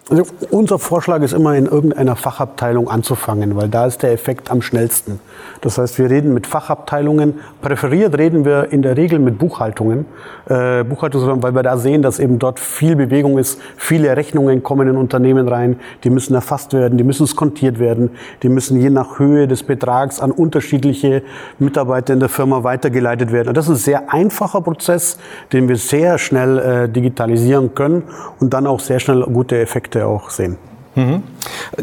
Also 0.09 0.23
unser 0.51 0.79
Vorschlag 0.79 1.21
ist 1.21 1.31
immer 1.31 1.55
in 1.55 1.65
irgendeiner 1.65 2.17
Fachabteilung 2.17 2.89
anzufangen, 2.89 3.55
weil 3.55 3.69
da 3.69 3.85
ist 3.85 4.03
der 4.03 4.11
Effekt 4.11 4.51
am 4.51 4.61
schnellsten. 4.61 5.21
Das 5.61 5.77
heißt, 5.77 5.97
wir 5.97 6.09
reden 6.09 6.33
mit 6.33 6.45
Fachabteilungen. 6.45 7.39
Präferiert 7.61 8.17
reden 8.17 8.43
wir 8.43 8.73
in 8.73 8.81
der 8.81 8.97
Regel 8.97 9.17
mit 9.19 9.37
Buchhaltungen, 9.39 10.05
äh, 10.49 10.83
Buchhaltungen, 10.83 11.41
weil 11.41 11.55
wir 11.55 11.63
da 11.63 11.77
sehen, 11.77 12.01
dass 12.01 12.19
eben 12.19 12.37
dort 12.37 12.59
viel 12.59 12.97
Bewegung 12.97 13.37
ist. 13.37 13.61
Viele 13.77 14.15
Rechnungen 14.17 14.61
kommen 14.61 14.89
in 14.89 14.97
Unternehmen 14.97 15.47
rein, 15.47 15.79
die 16.03 16.09
müssen 16.09 16.35
erfasst 16.35 16.73
werden, 16.73 16.97
die 16.97 17.05
müssen 17.05 17.25
skontiert 17.25 17.79
werden, 17.79 18.09
die 18.43 18.49
müssen 18.49 18.81
je 18.81 18.89
nach 18.89 19.19
Höhe 19.19 19.47
des 19.47 19.63
Betrags 19.63 20.19
an 20.19 20.31
unterschiedliche 20.31 21.23
Mitarbeiter 21.59 22.13
in 22.13 22.19
der 22.19 22.29
Firma 22.29 22.65
weitergeleitet 22.65 23.31
werden. 23.31 23.47
Und 23.47 23.57
das 23.57 23.69
ist 23.69 23.71
ein 23.71 23.77
sehr 23.77 24.13
einfacher 24.13 24.59
Prozess, 24.59 25.17
den 25.53 25.69
wir 25.69 25.77
sehr 25.77 26.17
schnell 26.17 26.59
äh, 26.59 26.89
digitalisieren 26.89 27.73
können 27.73 28.03
und 28.41 28.53
dann 28.53 28.67
auch 28.67 28.81
sehr 28.81 28.99
schnell 28.99 29.23
gute 29.23 29.57
Effekte 29.59 30.02
auch 30.07 30.29
sehen. 30.29 30.57
Mhm. 30.95 31.23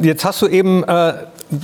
Jetzt 0.00 0.24
hast 0.24 0.40
du 0.42 0.46
eben 0.46 0.84
äh, 0.84 1.14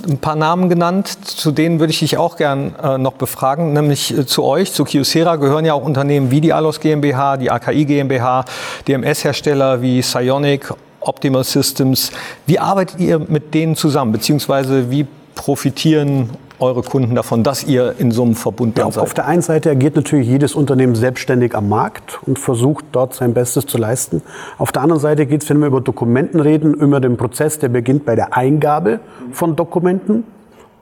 ein 0.08 0.18
paar 0.18 0.36
Namen 0.36 0.68
genannt, 0.68 1.06
zu 1.06 1.52
denen 1.52 1.78
würde 1.78 1.92
ich 1.92 2.00
dich 2.00 2.16
auch 2.16 2.36
gern 2.36 2.74
äh, 2.82 2.98
noch 2.98 3.12
befragen, 3.12 3.72
nämlich 3.72 4.16
äh, 4.16 4.26
zu 4.26 4.42
euch, 4.42 4.72
zu 4.72 4.84
Kyocera 4.84 5.36
gehören 5.36 5.64
ja 5.64 5.74
auch 5.74 5.84
Unternehmen 5.84 6.30
wie 6.30 6.40
die 6.40 6.52
Alos 6.52 6.80
GmbH, 6.80 7.36
die 7.36 7.50
AKI 7.50 7.84
GmbH, 7.84 8.44
DMS-Hersteller 8.88 9.80
wie 9.82 10.02
Sionic, 10.02 10.72
Optimal 11.00 11.44
Systems. 11.44 12.10
Wie 12.46 12.58
arbeitet 12.58 12.98
ihr 12.98 13.20
mit 13.20 13.54
denen 13.54 13.76
zusammen, 13.76 14.10
beziehungsweise 14.10 14.90
wie 14.90 15.06
profitieren 15.36 16.30
eure 16.58 16.82
Kunden 16.82 17.14
davon, 17.14 17.42
dass 17.42 17.64
ihr 17.64 17.94
in 17.98 18.10
so 18.10 18.22
einem 18.22 18.34
Verbund 18.34 18.78
ja, 18.78 18.90
seid? 18.90 19.02
Auf 19.02 19.14
der 19.14 19.26
einen 19.26 19.42
Seite 19.42 19.70
agiert 19.70 19.96
natürlich 19.96 20.26
jedes 20.26 20.54
Unternehmen 20.54 20.94
selbstständig 20.94 21.54
am 21.54 21.68
Markt 21.68 22.20
und 22.26 22.38
versucht 22.38 22.84
dort 22.92 23.14
sein 23.14 23.34
Bestes 23.34 23.66
zu 23.66 23.78
leisten. 23.78 24.22
Auf 24.58 24.72
der 24.72 24.82
anderen 24.82 25.00
Seite 25.00 25.26
geht 25.26 25.42
es, 25.42 25.50
wenn 25.50 25.58
wir 25.58 25.66
über 25.66 25.80
Dokumenten 25.80 26.40
reden, 26.40 26.74
über 26.74 27.00
den 27.00 27.16
Prozess, 27.16 27.58
der 27.58 27.68
beginnt 27.68 28.04
bei 28.04 28.14
der 28.14 28.36
Eingabe 28.36 29.00
von 29.32 29.56
Dokumenten. 29.56 30.24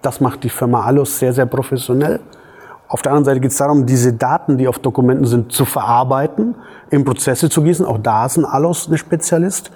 Das 0.02 0.21
macht 0.21 0.45
die 0.45 0.50
Firma 0.50 0.85
Alus 0.85 1.19
sehr, 1.19 1.33
sehr 1.33 1.47
professionell. 1.47 2.21
Auf 2.94 3.02
der 3.02 3.10
anderen 3.10 3.24
Seite 3.24 3.40
geht 3.40 3.50
es 3.50 3.56
darum, 3.56 3.86
diese 3.86 4.12
Daten, 4.12 4.56
die 4.56 4.68
auf 4.68 4.78
Dokumenten 4.78 5.26
sind, 5.26 5.50
zu 5.50 5.64
verarbeiten, 5.64 6.54
in 6.90 7.04
Prozesse 7.04 7.50
zu 7.50 7.64
gießen. 7.64 7.84
Auch 7.84 7.98
da 7.98 8.24
ist 8.24 8.36
ein 8.36 8.44
Alos 8.44 8.88
ein 8.88 8.96
Spezialist. 8.96 9.72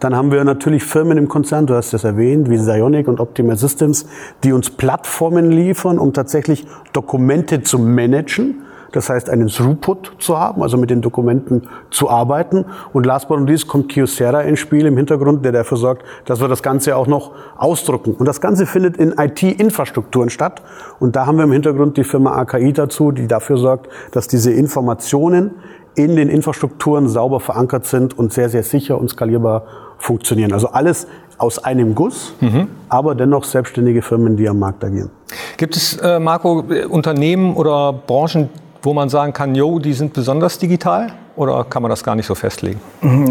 Dann 0.00 0.16
haben 0.16 0.32
wir 0.32 0.42
natürlich 0.42 0.82
Firmen 0.82 1.18
im 1.18 1.28
Konzern, 1.28 1.66
du 1.66 1.74
hast 1.74 1.92
das 1.92 2.04
erwähnt, 2.04 2.48
wie 2.48 2.56
Sionic 2.56 3.08
und 3.08 3.20
Optimal 3.20 3.58
Systems, 3.58 4.06
die 4.42 4.54
uns 4.54 4.70
Plattformen 4.70 5.50
liefern, 5.50 5.98
um 5.98 6.14
tatsächlich 6.14 6.66
Dokumente 6.94 7.62
zu 7.62 7.78
managen 7.78 8.62
das 8.92 9.08
heißt 9.08 9.28
einen 9.30 9.48
Throughput 9.48 10.12
zu 10.18 10.38
haben, 10.38 10.62
also 10.62 10.76
mit 10.76 10.90
den 10.90 11.02
Dokumenten 11.02 11.68
zu 11.90 12.08
arbeiten. 12.08 12.64
Und 12.92 13.06
last 13.06 13.28
but 13.28 13.38
not 13.38 13.48
least 13.48 13.68
kommt 13.68 13.90
Kyocera 13.90 14.42
ins 14.42 14.60
Spiel 14.60 14.86
im 14.86 14.96
Hintergrund, 14.96 15.44
der 15.44 15.52
dafür 15.52 15.76
sorgt, 15.76 16.04
dass 16.26 16.40
wir 16.40 16.48
das 16.48 16.62
Ganze 16.62 16.96
auch 16.96 17.06
noch 17.06 17.32
ausdrucken. 17.56 18.14
Und 18.14 18.26
das 18.26 18.40
Ganze 18.40 18.66
findet 18.66 18.96
in 18.96 19.12
IT-Infrastrukturen 19.16 20.30
statt. 20.30 20.62
Und 21.00 21.16
da 21.16 21.26
haben 21.26 21.36
wir 21.36 21.44
im 21.44 21.52
Hintergrund 21.52 21.96
die 21.96 22.04
Firma 22.04 22.36
AKI 22.36 22.72
dazu, 22.72 23.10
die 23.10 23.26
dafür 23.26 23.56
sorgt, 23.56 23.88
dass 24.12 24.28
diese 24.28 24.52
Informationen 24.52 25.52
in 25.94 26.16
den 26.16 26.28
Infrastrukturen 26.28 27.08
sauber 27.08 27.40
verankert 27.40 27.86
sind 27.86 28.18
und 28.18 28.32
sehr, 28.32 28.48
sehr 28.48 28.62
sicher 28.62 28.98
und 28.98 29.10
skalierbar 29.10 29.64
funktionieren. 29.98 30.52
Also 30.52 30.68
alles 30.68 31.06
aus 31.38 31.62
einem 31.62 31.94
Guss, 31.94 32.34
mhm. 32.40 32.68
aber 32.88 33.14
dennoch 33.14 33.44
selbstständige 33.44 34.02
Firmen, 34.02 34.36
die 34.36 34.48
am 34.48 34.58
Markt 34.58 34.84
agieren. 34.84 35.10
Gibt 35.56 35.76
es, 35.76 35.96
äh, 35.96 36.18
Marco, 36.18 36.64
Unternehmen 36.88 37.54
oder 37.54 37.92
Branchen, 37.92 38.48
wo 38.82 38.92
man 38.92 39.08
sagen 39.08 39.32
kann, 39.32 39.54
jo, 39.54 39.78
die 39.78 39.92
sind 39.92 40.12
besonders 40.12 40.58
digital? 40.58 41.12
Oder 41.36 41.64
kann 41.64 41.82
man 41.82 41.90
das 41.90 42.04
gar 42.04 42.14
nicht 42.14 42.26
so 42.26 42.34
festlegen? 42.34 42.80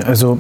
Also 0.06 0.40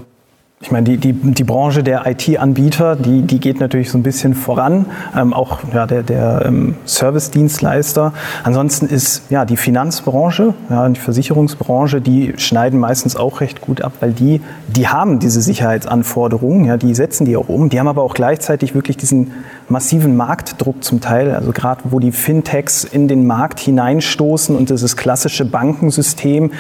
ich 0.63 0.70
meine, 0.70 0.84
die, 0.84 0.98
die, 0.98 1.13
die 1.13 1.44
Branche 1.44 1.82
der 1.82 2.06
IT-Anbieter, 2.06 2.96
die, 2.96 3.24
die 3.24 3.39
geht 3.39 3.60
natürlich 3.60 3.89
so 3.89 3.98
ein 3.98 4.03
bisschen 4.03 4.36
voran, 4.36 4.86
ähm, 5.18 5.34
auch 5.34 5.60
ja, 5.74 5.88
der, 5.88 6.03
der 6.03 6.44
ähm, 6.46 6.75
Service-Dienstleister. 6.86 8.13
Ansonsten 8.44 8.86
ist 8.86 9.24
ja 9.32 9.46
die 9.46 9.58
Finanzbranche, 9.58 10.53
ja, 10.70 10.88
die 10.89 11.00
Versicherungsbranche, 11.00 12.00
die 12.00 12.34
schneiden 12.38 12.80
meistens 12.80 13.15
auch 13.15 13.41
recht 13.41 13.62
gut 13.62 13.82
ab, 13.82 13.94
weil 14.01 14.12
die, 14.12 14.41
die 14.68 14.88
haben 14.88 15.18
diese 15.18 15.41
Sicherheitsanforderungen, 15.41 16.65
ja, 16.65 16.77
die 16.77 16.94
setzen 16.94 17.25
die 17.25 17.36
auch 17.38 17.50
um. 17.50 17.70
Die 17.70 17.80
haben 17.80 17.88
aber 17.88 18.03
auch 18.03 18.13
gleichzeitig 18.13 18.75
wirklich 18.75 18.98
diesen 18.98 19.32
massiven 19.68 20.15
Marktdruck 20.15 20.84
zum 20.84 21.01
Teil, 21.01 21.34
also 21.34 21.53
gerade 21.53 21.82
wo 21.86 22.00
die 22.00 22.12
Fintechs 22.12 22.84
in 22.84 23.08
den 23.08 23.25
Markt 23.25 23.60
hineinstoßen 23.60 24.56
und 24.56 24.70
dieses 24.70 24.96
klassische 24.96 25.46
Bankensystem 25.46 26.51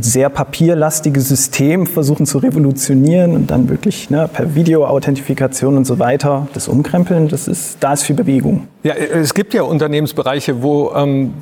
sehr 0.00 0.28
papierlastige 0.28 1.20
System 1.20 1.86
versuchen 1.86 2.26
zu 2.26 2.38
revolutionieren 2.38 3.34
und 3.34 3.50
dann 3.50 3.68
wirklich 3.68 4.08
ne, 4.08 4.28
per 4.32 4.54
Video-Authentifikation 4.54 5.76
und 5.76 5.84
so 5.84 5.98
weiter 5.98 6.46
das 6.54 6.68
umkrempeln, 6.68 7.28
das 7.28 7.48
ist, 7.48 7.78
da 7.80 7.92
ist 7.92 8.04
viel 8.04 8.14
Bewegung. 8.14 8.68
Ja, 8.84 8.94
es 8.94 9.34
gibt 9.34 9.52
ja 9.52 9.62
Unternehmensbereiche, 9.62 10.62
wo, 10.62 10.92
ähm, 10.94 11.34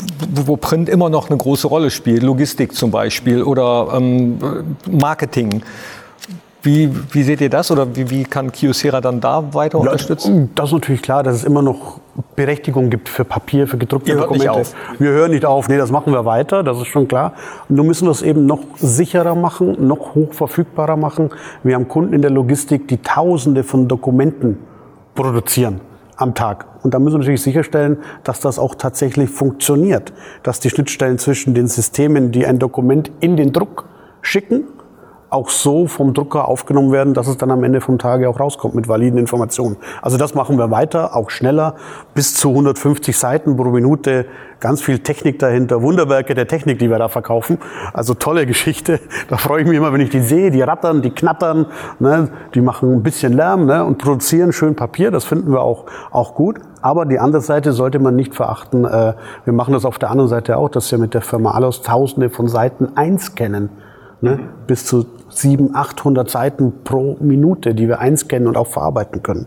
wo 0.46 0.56
Print 0.56 0.88
immer 0.88 1.10
noch 1.10 1.28
eine 1.28 1.36
große 1.36 1.66
Rolle 1.66 1.90
spielt, 1.90 2.22
Logistik 2.22 2.74
zum 2.74 2.90
Beispiel 2.90 3.42
oder 3.42 3.88
ähm, 3.94 4.38
Marketing. 4.90 5.62
Wie, 6.62 6.90
wie 7.10 7.24
seht 7.24 7.40
ihr 7.40 7.50
das 7.50 7.70
oder 7.70 7.96
wie, 7.96 8.08
wie 8.08 8.22
kann 8.22 8.52
Kyocera 8.52 9.00
dann 9.00 9.20
da 9.20 9.52
weiter 9.52 9.78
unterstützen? 9.78 10.50
Das 10.54 10.66
ist 10.66 10.72
natürlich 10.72 11.02
klar, 11.02 11.22
dass 11.22 11.34
es 11.36 11.44
immer 11.44 11.60
noch 11.60 12.00
Berechtigung 12.36 12.90
gibt 12.90 13.08
für 13.08 13.24
Papier, 13.24 13.66
für 13.66 13.78
gedruckte 13.78 14.10
ihr 14.10 14.16
Dokumente. 14.16 14.46
Hört 14.46 14.58
nicht 14.58 14.74
auf. 14.74 15.00
Wir 15.00 15.10
hören 15.10 15.30
nicht 15.30 15.46
auf. 15.46 15.68
Nee, 15.68 15.78
das 15.78 15.90
machen 15.90 16.12
wir 16.12 16.24
weiter, 16.24 16.62
das 16.62 16.78
ist 16.78 16.88
schon 16.88 17.08
klar. 17.08 17.32
Nur 17.68 17.84
müssen 17.84 18.06
wir 18.06 18.10
es 18.10 18.22
eben 18.22 18.44
noch 18.44 18.60
sicherer 18.76 19.34
machen, 19.34 19.86
noch 19.86 20.14
hochverfügbarer 20.14 20.96
machen. 20.96 21.30
Wir 21.62 21.74
haben 21.74 21.88
Kunden 21.88 22.12
in 22.12 22.20
der 22.20 22.30
Logistik, 22.30 22.86
die 22.88 22.98
Tausende 22.98 23.64
von 23.64 23.88
Dokumenten 23.88 24.58
produzieren 25.14 25.80
am 26.16 26.34
Tag. 26.34 26.66
Und 26.82 26.92
da 26.94 26.98
müssen 26.98 27.14
wir 27.14 27.18
natürlich 27.20 27.42
sicherstellen, 27.42 27.98
dass 28.24 28.40
das 28.40 28.58
auch 28.58 28.74
tatsächlich 28.74 29.30
funktioniert, 29.30 30.12
dass 30.42 30.60
die 30.60 30.68
Schnittstellen 30.68 31.18
zwischen 31.18 31.54
den 31.54 31.66
Systemen, 31.66 32.32
die 32.32 32.46
ein 32.46 32.58
Dokument 32.58 33.10
in 33.20 33.36
den 33.36 33.52
Druck 33.52 33.86
schicken, 34.20 34.64
auch 35.32 35.48
so 35.48 35.86
vom 35.86 36.12
Drucker 36.12 36.46
aufgenommen 36.46 36.92
werden, 36.92 37.14
dass 37.14 37.26
es 37.26 37.38
dann 37.38 37.50
am 37.50 37.64
Ende 37.64 37.80
vom 37.80 37.98
Tage 37.98 38.28
auch 38.28 38.38
rauskommt 38.38 38.74
mit 38.74 38.86
validen 38.86 39.18
Informationen. 39.18 39.76
Also 40.02 40.18
das 40.18 40.34
machen 40.34 40.58
wir 40.58 40.70
weiter, 40.70 41.16
auch 41.16 41.30
schneller, 41.30 41.74
bis 42.14 42.34
zu 42.34 42.50
150 42.50 43.16
Seiten 43.16 43.56
pro 43.56 43.70
Minute, 43.70 44.26
ganz 44.60 44.82
viel 44.82 44.98
Technik 44.98 45.38
dahinter, 45.38 45.82
Wunderwerke 45.82 46.34
der 46.34 46.46
Technik, 46.46 46.78
die 46.78 46.90
wir 46.90 46.98
da 46.98 47.08
verkaufen. 47.08 47.58
Also 47.92 48.14
tolle 48.14 48.46
Geschichte. 48.46 49.00
Da 49.28 49.36
freue 49.38 49.62
ich 49.62 49.68
mich 49.68 49.76
immer, 49.76 49.92
wenn 49.92 50.00
ich 50.00 50.10
die 50.10 50.20
sehe, 50.20 50.50
die 50.50 50.62
rattern, 50.62 51.00
die 51.00 51.10
knattern, 51.10 51.66
ne, 51.98 52.28
die 52.54 52.60
machen 52.60 52.92
ein 52.92 53.02
bisschen 53.02 53.32
Lärm 53.32 53.66
ne, 53.66 53.84
und 53.84 53.98
produzieren 53.98 54.52
schön 54.52 54.76
Papier. 54.76 55.10
Das 55.10 55.24
finden 55.24 55.50
wir 55.50 55.62
auch, 55.62 55.86
auch 56.10 56.34
gut. 56.34 56.60
Aber 56.82 57.06
die 57.06 57.18
andere 57.18 57.40
Seite 57.42 57.72
sollte 57.72 57.98
man 57.98 58.16
nicht 58.16 58.34
verachten. 58.34 58.84
Äh, 58.84 59.14
wir 59.44 59.52
machen 59.52 59.72
das 59.72 59.84
auf 59.84 59.98
der 59.98 60.10
anderen 60.10 60.28
Seite 60.28 60.58
auch, 60.58 60.68
dass 60.68 60.90
wir 60.92 60.98
mit 60.98 61.14
der 61.14 61.22
Firma 61.22 61.52
Alos 61.52 61.82
tausende 61.82 62.28
von 62.28 62.48
Seiten 62.48 62.96
einscannen. 62.96 63.70
Ne? 64.22 64.38
Bis 64.68 64.86
zu 64.86 65.06
700, 65.30 65.76
800 65.76 66.30
Seiten 66.30 66.72
pro 66.84 67.16
Minute, 67.20 67.74
die 67.74 67.88
wir 67.88 67.98
einscannen 67.98 68.46
und 68.48 68.56
auch 68.56 68.68
verarbeiten 68.68 69.22
können. 69.22 69.46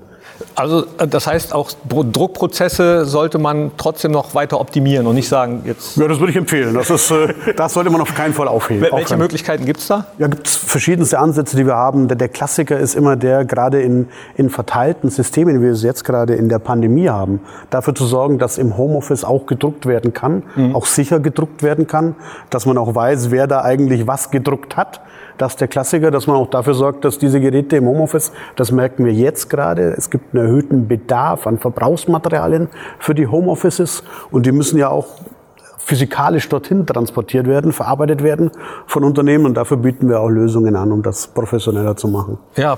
Also 0.55 0.85
äh, 0.97 1.07
das 1.07 1.27
heißt, 1.27 1.53
auch 1.53 1.71
Druckprozesse 1.87 3.05
sollte 3.05 3.37
man 3.37 3.71
trotzdem 3.77 4.11
noch 4.11 4.33
weiter 4.33 4.59
optimieren 4.59 5.05
und 5.05 5.15
nicht 5.15 5.27
sagen, 5.27 5.61
jetzt... 5.65 5.97
Ja, 5.97 6.07
das 6.07 6.19
würde 6.19 6.31
ich 6.31 6.37
empfehlen. 6.37 6.73
Das, 6.73 6.89
ist, 6.89 7.11
äh, 7.11 7.33
das 7.57 7.73
sollte 7.73 7.89
man 7.89 8.01
auf 8.01 8.15
keinen 8.15 8.33
Fall 8.33 8.47
aufheben. 8.47 8.81
Welche 8.81 8.95
aufhören. 8.95 9.19
Möglichkeiten 9.19 9.65
gibt 9.65 9.79
es 9.79 9.87
da? 9.87 10.05
Ja, 10.17 10.27
gibt 10.27 10.47
es 10.47 10.55
verschiedenste 10.55 11.19
Ansätze, 11.19 11.57
die 11.57 11.65
wir 11.65 11.75
haben. 11.75 12.07
Der, 12.07 12.17
der 12.17 12.29
Klassiker 12.29 12.79
ist 12.79 12.95
immer 12.95 13.15
der, 13.15 13.45
gerade 13.45 13.81
in, 13.81 14.07
in 14.37 14.49
verteilten 14.49 15.09
Systemen, 15.09 15.59
wie 15.59 15.65
wir 15.65 15.71
es 15.71 15.83
jetzt 15.83 16.05
gerade 16.05 16.35
in 16.35 16.49
der 16.49 16.59
Pandemie 16.59 17.09
haben, 17.09 17.41
dafür 17.69 17.93
zu 17.93 18.05
sorgen, 18.05 18.39
dass 18.39 18.57
im 18.57 18.77
Homeoffice 18.77 19.25
auch 19.25 19.45
gedruckt 19.45 19.85
werden 19.85 20.13
kann, 20.13 20.43
mhm. 20.55 20.75
auch 20.75 20.85
sicher 20.85 21.19
gedruckt 21.19 21.63
werden 21.63 21.87
kann, 21.87 22.15
dass 22.49 22.65
man 22.65 22.77
auch 22.77 22.95
weiß, 22.95 23.31
wer 23.31 23.47
da 23.47 23.61
eigentlich 23.61 24.07
was 24.07 24.31
gedruckt 24.31 24.77
hat 24.77 25.01
das 25.37 25.53
ist 25.53 25.61
der 25.61 25.67
Klassiker, 25.67 26.11
dass 26.11 26.27
man 26.27 26.37
auch 26.37 26.49
dafür 26.49 26.73
sorgt, 26.73 27.05
dass 27.05 27.17
diese 27.17 27.39
Geräte 27.39 27.77
im 27.77 27.87
Homeoffice, 27.87 28.31
das 28.55 28.71
merken 28.71 29.05
wir 29.05 29.13
jetzt 29.13 29.49
gerade, 29.49 29.93
es 29.97 30.09
gibt 30.09 30.33
einen 30.33 30.45
erhöhten 30.45 30.87
Bedarf 30.87 31.47
an 31.47 31.57
Verbrauchsmaterialien 31.57 32.69
für 32.99 33.15
die 33.15 33.27
Homeoffices 33.27 34.03
und 34.31 34.45
die 34.45 34.51
müssen 34.51 34.77
ja 34.77 34.89
auch 34.89 35.07
physikalisch 35.85 36.49
dorthin 36.49 36.85
transportiert 36.85 37.45
werden, 37.45 37.71
verarbeitet 37.71 38.23
werden 38.23 38.49
von 38.87 39.03
Unternehmen. 39.03 39.45
Und 39.45 39.53
dafür 39.53 39.77
bieten 39.77 40.09
wir 40.09 40.19
auch 40.19 40.29
Lösungen 40.29 40.75
an, 40.75 40.91
um 40.91 41.03
das 41.03 41.27
professioneller 41.27 41.95
zu 41.95 42.07
machen. 42.07 42.39
Ja, 42.55 42.77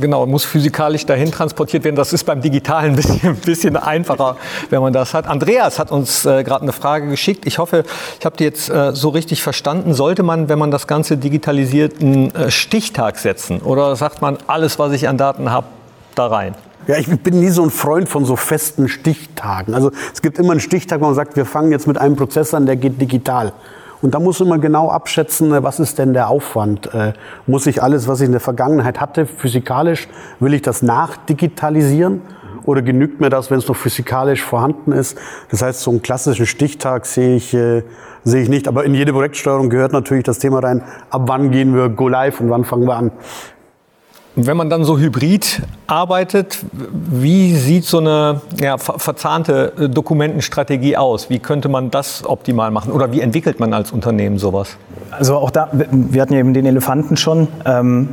genau, 0.00 0.24
muss 0.24 0.46
physikalisch 0.46 1.04
dahin 1.04 1.30
transportiert 1.30 1.84
werden. 1.84 1.96
Das 1.96 2.14
ist 2.14 2.24
beim 2.24 2.40
Digitalen 2.40 2.92
ein 2.92 2.96
bisschen, 2.96 3.36
bisschen 3.44 3.76
einfacher, 3.76 4.36
wenn 4.70 4.80
man 4.80 4.94
das 4.94 5.12
hat. 5.12 5.26
Andreas 5.26 5.78
hat 5.78 5.92
uns 5.92 6.24
äh, 6.24 6.42
gerade 6.44 6.62
eine 6.62 6.72
Frage 6.72 7.08
geschickt. 7.08 7.46
Ich 7.46 7.58
hoffe, 7.58 7.84
ich 8.18 8.24
habe 8.24 8.38
die 8.38 8.44
jetzt 8.44 8.70
äh, 8.70 8.92
so 8.94 9.10
richtig 9.10 9.42
verstanden. 9.42 9.92
Sollte 9.92 10.22
man, 10.22 10.48
wenn 10.48 10.58
man 10.58 10.70
das 10.70 10.86
Ganze 10.86 11.18
digitalisiert, 11.18 12.00
einen 12.00 12.34
äh, 12.34 12.50
Stichtag 12.50 13.18
setzen? 13.18 13.60
Oder 13.60 13.96
sagt 13.96 14.22
man, 14.22 14.38
alles, 14.46 14.78
was 14.78 14.92
ich 14.92 15.08
an 15.08 15.18
Daten 15.18 15.50
habe, 15.50 15.66
da 16.14 16.28
rein? 16.28 16.54
Ja, 16.86 16.96
ich 16.98 17.08
bin 17.08 17.40
nie 17.40 17.48
so 17.48 17.64
ein 17.64 17.70
Freund 17.70 18.08
von 18.08 18.24
so 18.24 18.36
festen 18.36 18.86
Stichtagen. 18.88 19.74
Also 19.74 19.90
es 20.12 20.22
gibt 20.22 20.38
immer 20.38 20.52
einen 20.52 20.60
Stichtag, 20.60 21.00
wo 21.00 21.06
man 21.06 21.14
sagt, 21.14 21.36
wir 21.36 21.44
fangen 21.44 21.72
jetzt 21.72 21.88
mit 21.88 21.98
einem 21.98 22.14
Prozess 22.14 22.54
an, 22.54 22.64
der 22.66 22.76
geht 22.76 23.00
digital. 23.00 23.52
Und 24.02 24.14
da 24.14 24.20
muss 24.20 24.38
man 24.40 24.60
genau 24.60 24.90
abschätzen, 24.90 25.52
äh, 25.52 25.62
was 25.64 25.80
ist 25.80 25.98
denn 25.98 26.12
der 26.12 26.28
Aufwand? 26.28 26.94
Äh, 26.94 27.14
muss 27.46 27.66
ich 27.66 27.82
alles, 27.82 28.06
was 28.06 28.20
ich 28.20 28.26
in 28.26 28.32
der 28.32 28.40
Vergangenheit 28.40 29.00
hatte, 29.00 29.26
physikalisch, 29.26 30.06
will 30.38 30.54
ich 30.54 30.62
das 30.62 30.82
nachdigitalisieren? 30.82 32.22
Oder 32.64 32.82
genügt 32.82 33.20
mir 33.20 33.30
das, 33.30 33.50
wenn 33.50 33.58
es 33.58 33.68
noch 33.68 33.76
physikalisch 33.76 34.42
vorhanden 34.42 34.92
ist? 34.92 35.18
Das 35.50 35.62
heißt, 35.62 35.80
so 35.80 35.90
einen 35.90 36.02
klassischen 36.02 36.46
Stichtag 36.46 37.06
sehe 37.06 37.36
ich, 37.36 37.54
äh, 37.54 37.82
sehe 38.22 38.42
ich 38.42 38.48
nicht. 38.48 38.68
Aber 38.68 38.84
in 38.84 38.94
jede 38.94 39.12
Projektsteuerung 39.12 39.70
gehört 39.70 39.92
natürlich 39.92 40.24
das 40.24 40.38
Thema 40.38 40.60
rein, 40.60 40.82
ab 41.10 41.22
wann 41.26 41.50
gehen 41.50 41.74
wir 41.74 41.88
go 41.88 42.08
live 42.08 42.40
und 42.40 42.50
wann 42.50 42.64
fangen 42.64 42.86
wir 42.86 42.96
an. 42.96 43.10
Wenn 44.38 44.58
man 44.58 44.68
dann 44.68 44.84
so 44.84 44.98
hybrid 44.98 45.62
arbeitet, 45.86 46.58
wie 46.72 47.54
sieht 47.56 47.86
so 47.86 47.98
eine 47.98 48.42
ja, 48.60 48.76
verzahnte 48.76 49.72
äh, 49.78 49.88
Dokumentenstrategie 49.88 50.98
aus? 50.98 51.30
Wie 51.30 51.38
könnte 51.38 51.70
man 51.70 51.90
das 51.90 52.22
optimal 52.22 52.70
machen? 52.70 52.92
Oder 52.92 53.12
wie 53.12 53.22
entwickelt 53.22 53.60
man 53.60 53.72
als 53.72 53.92
Unternehmen 53.92 54.38
sowas? 54.38 54.76
Also 55.10 55.36
auch 55.36 55.50
da, 55.50 55.70
wir 55.72 56.20
hatten 56.20 56.34
ja 56.34 56.40
eben 56.40 56.52
den 56.52 56.66
Elefanten 56.66 57.16
schon. 57.16 57.48
Ähm, 57.64 58.10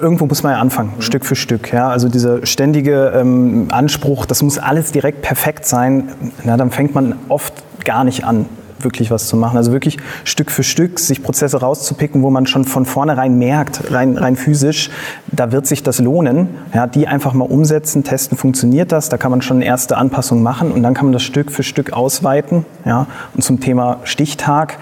irgendwo 0.00 0.26
muss 0.26 0.42
man 0.42 0.52
ja 0.52 0.58
anfangen, 0.58 0.94
mhm. 0.96 1.02
Stück 1.02 1.24
für 1.24 1.36
Stück. 1.36 1.72
Ja? 1.72 1.90
Also 1.90 2.08
dieser 2.08 2.44
ständige 2.44 3.12
ähm, 3.14 3.68
Anspruch, 3.70 4.26
das 4.26 4.42
muss 4.42 4.58
alles 4.58 4.90
direkt 4.90 5.22
perfekt 5.22 5.64
sein, 5.64 6.08
na, 6.42 6.56
dann 6.56 6.72
fängt 6.72 6.92
man 6.92 7.14
oft 7.28 7.54
gar 7.84 8.02
nicht 8.02 8.24
an. 8.24 8.46
Wirklich 8.78 9.10
was 9.10 9.26
zu 9.26 9.36
machen. 9.36 9.56
Also 9.56 9.72
wirklich 9.72 9.98
Stück 10.24 10.50
für 10.50 10.62
Stück 10.62 10.98
sich 10.98 11.22
Prozesse 11.22 11.60
rauszupicken, 11.60 12.22
wo 12.22 12.30
man 12.30 12.46
schon 12.46 12.64
von 12.64 12.86
vornherein 12.86 13.38
merkt, 13.38 13.92
rein, 13.92 14.16
rein 14.16 14.36
physisch, 14.36 14.90
da 15.28 15.52
wird 15.52 15.66
sich 15.66 15.82
das 15.82 15.98
lohnen. 15.98 16.48
Ja, 16.74 16.86
die 16.86 17.08
einfach 17.08 17.32
mal 17.32 17.44
umsetzen, 17.44 18.04
testen, 18.04 18.36
funktioniert 18.36 18.92
das, 18.92 19.08
da 19.08 19.16
kann 19.16 19.30
man 19.30 19.42
schon 19.42 19.62
erste 19.62 19.96
Anpassungen 19.96 20.42
machen 20.42 20.72
und 20.72 20.82
dann 20.82 20.94
kann 20.94 21.06
man 21.06 21.12
das 21.12 21.22
Stück 21.22 21.50
für 21.50 21.62
Stück 21.62 21.92
ausweiten. 21.92 22.64
Ja. 22.84 23.06
Und 23.34 23.42
zum 23.42 23.60
Thema 23.60 23.98
Stichtag, 24.04 24.78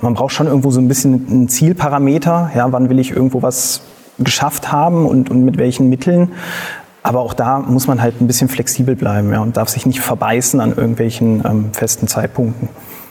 man 0.00 0.14
braucht 0.14 0.32
schon 0.32 0.46
irgendwo 0.46 0.70
so 0.70 0.80
ein 0.80 0.88
bisschen 0.88 1.26
einen 1.30 1.48
Zielparameter, 1.48 2.50
ja, 2.54 2.70
wann 2.72 2.90
will 2.90 2.98
ich 2.98 3.10
irgendwo 3.10 3.42
was 3.42 3.82
geschafft 4.18 4.72
haben 4.72 5.06
und, 5.06 5.30
und 5.30 5.44
mit 5.44 5.58
welchen 5.58 5.88
Mitteln. 5.88 6.32
Aber 7.02 7.20
auch 7.20 7.34
da 7.34 7.60
muss 7.60 7.86
man 7.86 8.02
halt 8.02 8.20
ein 8.20 8.26
bisschen 8.26 8.48
flexibel 8.48 8.96
bleiben 8.96 9.32
ja, 9.32 9.40
und 9.40 9.56
darf 9.56 9.68
sich 9.68 9.86
nicht 9.86 10.00
verbeißen 10.00 10.60
an 10.60 10.70
irgendwelchen 10.70 11.44
ähm, 11.46 11.72
festen 11.72 12.08
Zeitpunkten. 12.08 12.68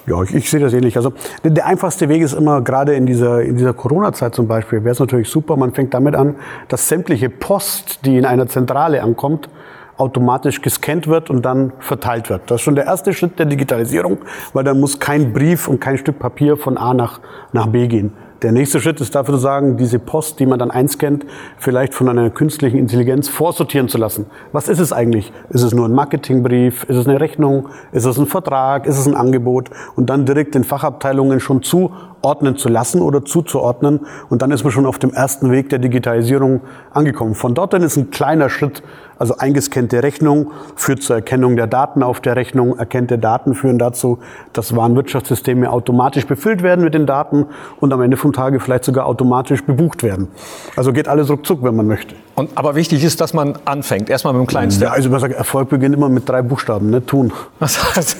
Ja, 0.07 0.21
ich, 0.21 0.35
ich 0.35 0.49
sehe 0.49 0.59
das 0.59 0.73
ähnlich. 0.73 0.97
Also 0.97 1.13
der, 1.43 1.51
der 1.51 1.65
einfachste 1.65 2.09
Weg 2.09 2.21
ist 2.21 2.33
immer, 2.33 2.61
gerade 2.61 2.93
in 2.93 3.05
dieser, 3.05 3.41
in 3.41 3.57
dieser 3.57 3.73
Corona-Zeit 3.73 4.35
zum 4.35 4.47
Beispiel, 4.47 4.83
wäre 4.83 4.91
es 4.93 4.99
natürlich 4.99 5.29
super, 5.29 5.57
man 5.57 5.73
fängt 5.73 5.93
damit 5.93 6.15
an, 6.15 6.35
dass 6.67 6.87
sämtliche 6.87 7.29
Post, 7.29 8.05
die 8.05 8.17
in 8.17 8.25
einer 8.25 8.47
Zentrale 8.47 9.01
ankommt, 9.01 9.49
automatisch 9.97 10.61
gescannt 10.61 11.07
wird 11.07 11.29
und 11.29 11.43
dann 11.43 11.71
verteilt 11.79 12.29
wird. 12.29 12.51
Das 12.51 12.55
ist 12.55 12.61
schon 12.61 12.75
der 12.75 12.85
erste 12.85 13.13
Schritt 13.13 13.39
der 13.39 13.45
Digitalisierung, 13.45 14.17
weil 14.53 14.63
dann 14.63 14.79
muss 14.79 14.99
kein 14.99 15.33
Brief 15.33 15.67
und 15.67 15.79
kein 15.79 15.97
Stück 15.97 16.19
Papier 16.19 16.57
von 16.57 16.77
A 16.77 16.93
nach, 16.93 17.21
nach 17.53 17.67
B 17.67 17.87
gehen. 17.87 18.11
Der 18.45 18.51
nächste 18.51 18.79
Schritt 18.79 19.01
ist 19.01 19.15
dafür 19.15 19.33
zu 19.33 19.39
sagen, 19.39 19.75
diese 19.75 19.97
Post, 19.97 20.39
die 20.39 20.45
man 20.45 20.59
dann 20.59 20.69
einscannt, 20.69 21.25
vielleicht 21.57 21.95
von 21.95 22.07
einer 22.07 22.29
künstlichen 22.29 22.77
Intelligenz 22.77 23.27
vorsortieren 23.27 23.87
zu 23.87 23.97
lassen. 23.97 24.27
Was 24.51 24.67
ist 24.67 24.77
es 24.77 24.93
eigentlich? 24.93 25.33
Ist 25.49 25.63
es 25.63 25.73
nur 25.73 25.87
ein 25.87 25.93
Marketingbrief? 25.93 26.83
Ist 26.83 26.95
es 26.95 27.07
eine 27.07 27.19
Rechnung? 27.19 27.69
Ist 27.91 28.05
es 28.05 28.19
ein 28.19 28.27
Vertrag? 28.27 28.85
Ist 28.85 28.99
es 28.99 29.07
ein 29.07 29.15
Angebot? 29.15 29.71
Und 29.95 30.11
dann 30.11 30.27
direkt 30.27 30.53
den 30.53 30.63
Fachabteilungen 30.63 31.39
schon 31.39 31.63
zuordnen 31.63 32.55
zu 32.55 32.69
lassen 32.69 33.01
oder 33.01 33.25
zuzuordnen. 33.25 34.01
Und 34.29 34.43
dann 34.43 34.51
ist 34.51 34.63
man 34.63 34.71
schon 34.71 34.85
auf 34.85 34.99
dem 34.99 35.11
ersten 35.11 35.49
Weg 35.49 35.69
der 35.69 35.79
Digitalisierung 35.79 36.61
angekommen. 36.91 37.33
Von 37.33 37.55
dort 37.55 37.73
dann 37.73 37.81
ist 37.81 37.97
ein 37.97 38.11
kleiner 38.11 38.51
Schritt 38.51 38.83
also 39.17 39.37
eingescannte 39.37 40.03
Rechnung 40.03 40.51
führt 40.75 41.01
zur 41.01 41.15
Erkennung 41.17 41.55
der 41.55 41.67
Daten 41.67 42.03
auf 42.03 42.19
der 42.19 42.35
Rechnung. 42.35 42.77
Erkennte 42.77 43.17
Daten 43.17 43.55
führen 43.55 43.77
dazu, 43.77 44.19
dass 44.53 44.75
Warenwirtschaftssysteme 44.75 45.69
automatisch 45.71 46.25
befüllt 46.27 46.63
werden 46.63 46.83
mit 46.83 46.93
den 46.93 47.05
Daten 47.05 47.45
und 47.79 47.93
am 47.93 48.01
Ende 48.01 48.17
vom 48.17 48.33
Tage 48.33 48.59
vielleicht 48.59 48.85
sogar 48.85 49.05
automatisch 49.05 49.63
bebucht 49.63 50.03
werden. 50.03 50.27
Also 50.75 50.91
geht 50.93 51.07
alles 51.07 51.29
ruckzuck, 51.29 51.63
wenn 51.63 51.75
man 51.75 51.87
möchte. 51.87 52.15
Und, 52.35 52.49
aber 52.55 52.75
wichtig 52.75 53.03
ist, 53.03 53.21
dass 53.21 53.33
man 53.33 53.57
anfängt. 53.63 54.09
Erstmal 54.09 54.33
mit 54.33 54.41
dem 54.41 54.47
kleinen 54.47 54.71
Step. 54.71 54.89
Ja, 54.89 54.93
also 54.93 55.09
man 55.09 55.21
sagt, 55.21 55.33
Erfolg 55.33 55.69
beginnt 55.69 55.95
immer 55.95 56.09
mit 56.09 56.27
drei 56.27 56.41
Buchstaben, 56.41 56.89
ne? 56.89 57.05
tun. 57.05 57.31
Was 57.59 57.95
heißt? 57.95 58.17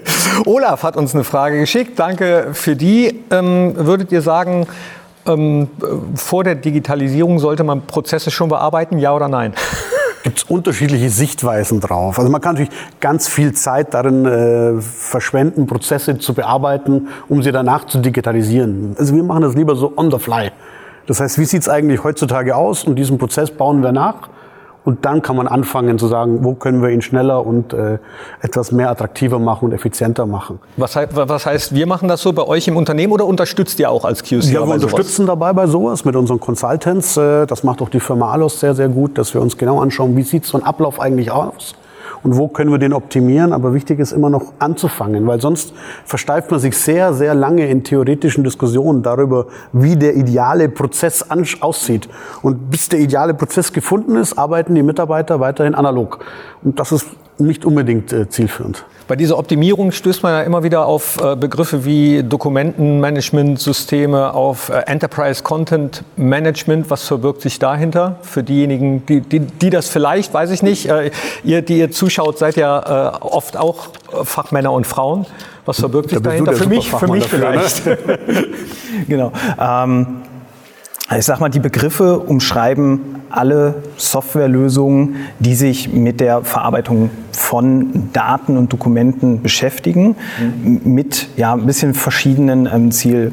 Olaf 0.46 0.82
hat 0.82 0.96
uns 0.96 1.14
eine 1.14 1.24
Frage 1.24 1.58
geschickt. 1.58 1.98
Danke 1.98 2.48
für 2.52 2.76
die. 2.76 3.24
Ähm, 3.30 3.72
würdet 3.76 4.12
ihr 4.12 4.22
sagen, 4.22 4.66
ähm, 5.26 5.68
vor 6.14 6.44
der 6.44 6.54
Digitalisierung 6.54 7.38
sollte 7.38 7.64
man 7.64 7.82
Prozesse 7.82 8.30
schon 8.30 8.48
bearbeiten, 8.48 8.98
ja 8.98 9.14
oder 9.14 9.28
nein? 9.28 9.54
Gibt 10.26 10.38
es 10.38 10.42
unterschiedliche 10.42 11.08
Sichtweisen 11.08 11.78
drauf. 11.78 12.18
Also 12.18 12.32
man 12.32 12.40
kann 12.40 12.56
natürlich 12.56 12.74
ganz 12.98 13.28
viel 13.28 13.52
Zeit 13.52 13.94
darin 13.94 14.26
äh, 14.26 14.80
verschwenden, 14.80 15.68
Prozesse 15.68 16.18
zu 16.18 16.34
bearbeiten, 16.34 17.06
um 17.28 17.44
sie 17.44 17.52
danach 17.52 17.84
zu 17.84 17.98
digitalisieren. 17.98 18.96
Also 18.98 19.14
wir 19.14 19.22
machen 19.22 19.42
das 19.42 19.54
lieber 19.54 19.76
so 19.76 19.92
on 19.96 20.10
the 20.10 20.18
fly. 20.18 20.50
Das 21.06 21.20
heißt, 21.20 21.38
wie 21.38 21.44
sieht 21.44 21.62
es 21.62 21.68
eigentlich 21.68 22.02
heutzutage 22.02 22.56
aus? 22.56 22.82
Und 22.82 22.96
diesen 22.96 23.18
Prozess 23.18 23.52
bauen 23.52 23.84
wir 23.84 23.92
nach. 23.92 24.28
Und 24.86 25.04
dann 25.04 25.20
kann 25.20 25.34
man 25.34 25.48
anfangen 25.48 25.98
zu 25.98 26.06
sagen, 26.06 26.44
wo 26.44 26.54
können 26.54 26.80
wir 26.80 26.90
ihn 26.90 27.02
schneller 27.02 27.44
und 27.44 27.72
äh, 27.72 27.98
etwas 28.40 28.70
mehr 28.70 28.88
attraktiver 28.88 29.40
machen 29.40 29.64
und 29.64 29.72
effizienter 29.72 30.26
machen. 30.26 30.60
Was, 30.76 30.94
was, 30.94 31.44
heißt, 31.44 31.74
wir 31.74 31.88
machen 31.88 32.06
das 32.06 32.22
so 32.22 32.32
bei 32.32 32.44
euch 32.44 32.68
im 32.68 32.76
Unternehmen 32.76 33.12
oder 33.12 33.26
unterstützt 33.26 33.80
ihr 33.80 33.90
auch 33.90 34.04
als 34.04 34.22
QC? 34.22 34.44
Ja, 34.44 34.64
wir 34.64 34.74
unterstützen 34.74 35.26
dabei 35.26 35.52
bei 35.52 35.66
sowas 35.66 36.04
mit 36.04 36.14
unseren 36.14 36.38
Consultants. 36.38 37.16
Äh, 37.16 37.46
das 37.46 37.64
macht 37.64 37.82
auch 37.82 37.88
die 37.88 37.98
Firma 37.98 38.30
Alos 38.30 38.60
sehr, 38.60 38.76
sehr 38.76 38.88
gut, 38.88 39.18
dass 39.18 39.34
wir 39.34 39.42
uns 39.42 39.58
genau 39.58 39.80
anschauen, 39.80 40.16
wie 40.16 40.22
sieht 40.22 40.46
so 40.46 40.56
ein 40.56 40.62
Ablauf 40.62 41.00
eigentlich 41.00 41.32
aus 41.32 41.74
und 42.22 42.36
wo 42.36 42.48
können 42.48 42.70
wir 42.70 42.78
den 42.78 42.92
optimieren. 42.92 43.52
Aber 43.52 43.74
wichtig 43.74 43.98
ist 43.98 44.12
immer 44.12 44.30
noch 44.30 44.52
anzufangen, 44.58 45.26
weil 45.26 45.40
sonst 45.40 45.72
versteift 46.04 46.50
man 46.50 46.60
sich 46.60 46.76
sehr, 46.76 47.14
sehr 47.14 47.34
lange 47.34 47.68
in 47.68 47.84
theoretischen 47.84 48.44
Diskussionen 48.44 49.02
darüber, 49.02 49.46
wie 49.72 49.96
der 49.96 50.16
ideale 50.16 50.68
Prozess 50.68 51.26
aussieht. 51.60 52.08
Und 52.42 52.70
bis 52.70 52.88
der 52.88 53.00
ideale 53.00 53.34
Prozess 53.34 53.72
gefunden 53.72 54.16
ist, 54.16 54.38
arbeiten 54.38 54.74
die 54.74 54.82
Mitarbeiter 54.82 55.40
weiterhin 55.40 55.74
analog. 55.74 56.24
Und 56.62 56.78
das 56.80 56.92
ist 56.92 57.06
nicht 57.38 57.64
unbedingt 57.64 58.12
äh, 58.12 58.28
zielführend. 58.28 58.84
Bei 59.08 59.14
dieser 59.14 59.38
Optimierung 59.38 59.92
stößt 59.92 60.24
man 60.24 60.32
ja 60.32 60.42
immer 60.42 60.64
wieder 60.64 60.86
auf 60.86 61.22
äh, 61.22 61.36
Begriffe 61.36 61.84
wie 61.84 62.24
Dokumentenmanagementsysteme, 62.24 64.34
auf 64.34 64.68
äh, 64.68 64.82
Enterprise 64.86 65.44
Content 65.44 66.02
Management. 66.16 66.90
Was 66.90 67.04
verbirgt 67.04 67.40
sich 67.40 67.60
dahinter? 67.60 68.16
Für 68.22 68.42
diejenigen, 68.42 69.06
die, 69.06 69.20
die, 69.20 69.38
die 69.40 69.70
das 69.70 69.88
vielleicht, 69.88 70.34
weiß 70.34 70.50
ich 70.50 70.64
nicht, 70.64 70.88
äh, 70.88 71.12
ihr, 71.44 71.62
die 71.62 71.78
ihr 71.78 71.92
zuschaut, 71.92 72.38
seid 72.38 72.56
ja 72.56 73.22
oft 73.22 73.56
auch 73.56 73.90
Fachmänner 74.24 74.72
und 74.72 74.88
Frauen. 74.88 75.24
Was 75.66 75.78
verbirgt 75.78 76.10
sich 76.10 76.20
dahinter? 76.20 76.54
Für 76.54 76.68
mich, 76.68 76.90
für 76.90 77.06
mich 77.06 77.22
dafür, 77.24 77.50
ne? 77.50 77.60
vielleicht. 77.60 77.82
Genau. 79.08 79.30
Ähm, 79.60 80.22
ich 81.14 81.24
sag 81.24 81.38
mal, 81.40 81.48
die 81.48 81.60
Begriffe 81.60 82.18
umschreiben 82.18 83.00
alle 83.30 83.82
Softwarelösungen, 83.96 85.16
die 85.38 85.54
sich 85.54 85.92
mit 85.92 86.20
der 86.20 86.42
Verarbeitung 86.42 87.10
von 87.32 88.10
Daten 88.12 88.56
und 88.56 88.72
Dokumenten 88.72 89.42
beschäftigen, 89.42 90.16
mhm. 90.40 90.80
mit 90.84 91.28
ja, 91.36 91.52
ein 91.52 91.66
bisschen 91.66 91.94
verschiedenen 91.94 92.68
ähm, 92.72 92.90
Ziel, 92.90 93.32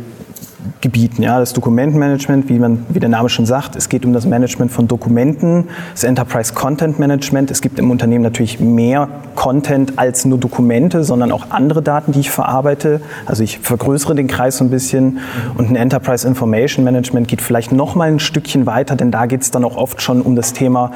Gebieten. 0.81 1.23
Ja, 1.23 1.39
das 1.39 1.53
Dokumentenmanagement, 1.53 2.49
wie, 2.49 2.61
wie 2.89 2.99
der 2.99 3.09
Name 3.09 3.29
schon 3.29 3.45
sagt, 3.45 3.75
es 3.75 3.89
geht 3.89 4.05
um 4.05 4.13
das 4.13 4.25
Management 4.25 4.71
von 4.71 4.87
Dokumenten, 4.87 5.69
das 5.91 6.03
Enterprise 6.03 6.53
Content 6.53 6.99
Management. 6.99 7.51
Es 7.51 7.61
gibt 7.61 7.79
im 7.79 7.91
Unternehmen 7.91 8.23
natürlich 8.23 8.59
mehr 8.59 9.07
Content 9.35 9.97
als 9.97 10.25
nur 10.25 10.37
Dokumente, 10.37 11.03
sondern 11.03 11.31
auch 11.31 11.51
andere 11.51 11.81
Daten, 11.81 12.11
die 12.11 12.21
ich 12.21 12.31
verarbeite. 12.31 13.01
Also 13.25 13.43
ich 13.43 13.59
vergrößere 13.59 14.15
den 14.15 14.27
Kreis 14.27 14.57
so 14.57 14.63
ein 14.63 14.69
bisschen. 14.69 15.19
Und 15.57 15.69
ein 15.69 15.75
Enterprise 15.75 16.27
Information 16.27 16.83
Management 16.83 17.27
geht 17.27 17.41
vielleicht 17.41 17.71
noch 17.71 17.95
mal 17.95 18.09
ein 18.09 18.19
Stückchen 18.19 18.65
weiter, 18.65 18.95
denn 18.95 19.11
da 19.11 19.25
geht 19.25 19.41
es 19.41 19.51
dann 19.51 19.63
auch 19.63 19.77
oft 19.77 20.01
schon 20.01 20.21
um 20.21 20.35
das 20.35 20.53
Thema 20.53 20.91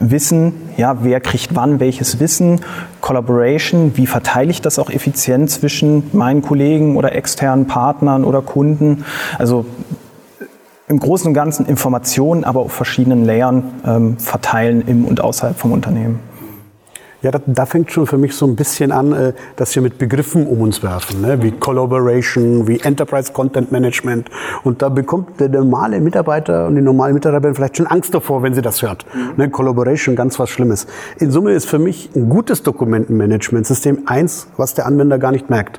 Wissen, 0.00 0.54
ja, 0.78 1.04
wer 1.04 1.20
kriegt 1.20 1.54
wann 1.54 1.78
welches 1.78 2.20
Wissen, 2.20 2.62
Collaboration, 3.02 3.92
wie 3.96 4.06
verteile 4.06 4.50
ich 4.50 4.62
das 4.62 4.78
auch 4.78 4.90
effizient 4.90 5.50
zwischen 5.50 6.04
meinen 6.12 6.40
Kollegen 6.40 6.96
oder 6.96 7.14
externen 7.14 7.66
Partnern 7.66 8.24
oder 8.24 8.40
Kunden. 8.40 9.04
Also 9.38 9.66
im 10.88 10.98
Großen 10.98 11.28
und 11.28 11.34
Ganzen 11.34 11.66
Informationen, 11.66 12.44
aber 12.44 12.60
auf 12.60 12.72
verschiedenen 12.72 13.24
Layern 13.24 13.62
ähm, 13.86 14.16
verteilen 14.18 14.82
im 14.86 15.04
und 15.04 15.20
außerhalb 15.20 15.56
vom 15.56 15.72
Unternehmen. 15.72 16.18
Ja, 17.22 17.30
da, 17.30 17.40
da, 17.44 17.66
fängt 17.66 17.92
schon 17.92 18.06
für 18.06 18.16
mich 18.16 18.34
so 18.34 18.46
ein 18.46 18.56
bisschen 18.56 18.92
an, 18.92 19.12
äh, 19.12 19.32
dass 19.56 19.74
wir 19.74 19.82
mit 19.82 19.98
Begriffen 19.98 20.46
um 20.46 20.62
uns 20.62 20.82
werfen, 20.82 21.20
ne? 21.20 21.42
wie 21.42 21.50
Collaboration, 21.50 22.66
wie 22.66 22.80
Enterprise 22.80 23.32
Content 23.32 23.70
Management. 23.70 24.30
Und 24.64 24.80
da 24.80 24.88
bekommt 24.88 25.38
der 25.38 25.50
normale 25.50 26.00
Mitarbeiter 26.00 26.66
und 26.66 26.76
die 26.76 26.80
normale 26.80 27.12
Mitarbeiterin 27.12 27.54
vielleicht 27.54 27.76
schon 27.76 27.86
Angst 27.86 28.14
davor, 28.14 28.42
wenn 28.42 28.54
sie 28.54 28.62
das 28.62 28.80
hört. 28.80 29.04
Mhm. 29.14 29.32
Ne? 29.36 29.50
Collaboration, 29.50 30.16
ganz 30.16 30.38
was 30.38 30.48
Schlimmes. 30.48 30.86
In 31.18 31.30
Summe 31.30 31.52
ist 31.52 31.68
für 31.68 31.78
mich 31.78 32.08
ein 32.16 32.30
gutes 32.30 32.62
Dokumentenmanagementsystem 32.62 34.04
eins, 34.06 34.48
was 34.56 34.72
der 34.72 34.86
Anwender 34.86 35.18
gar 35.18 35.32
nicht 35.32 35.50
merkt. 35.50 35.78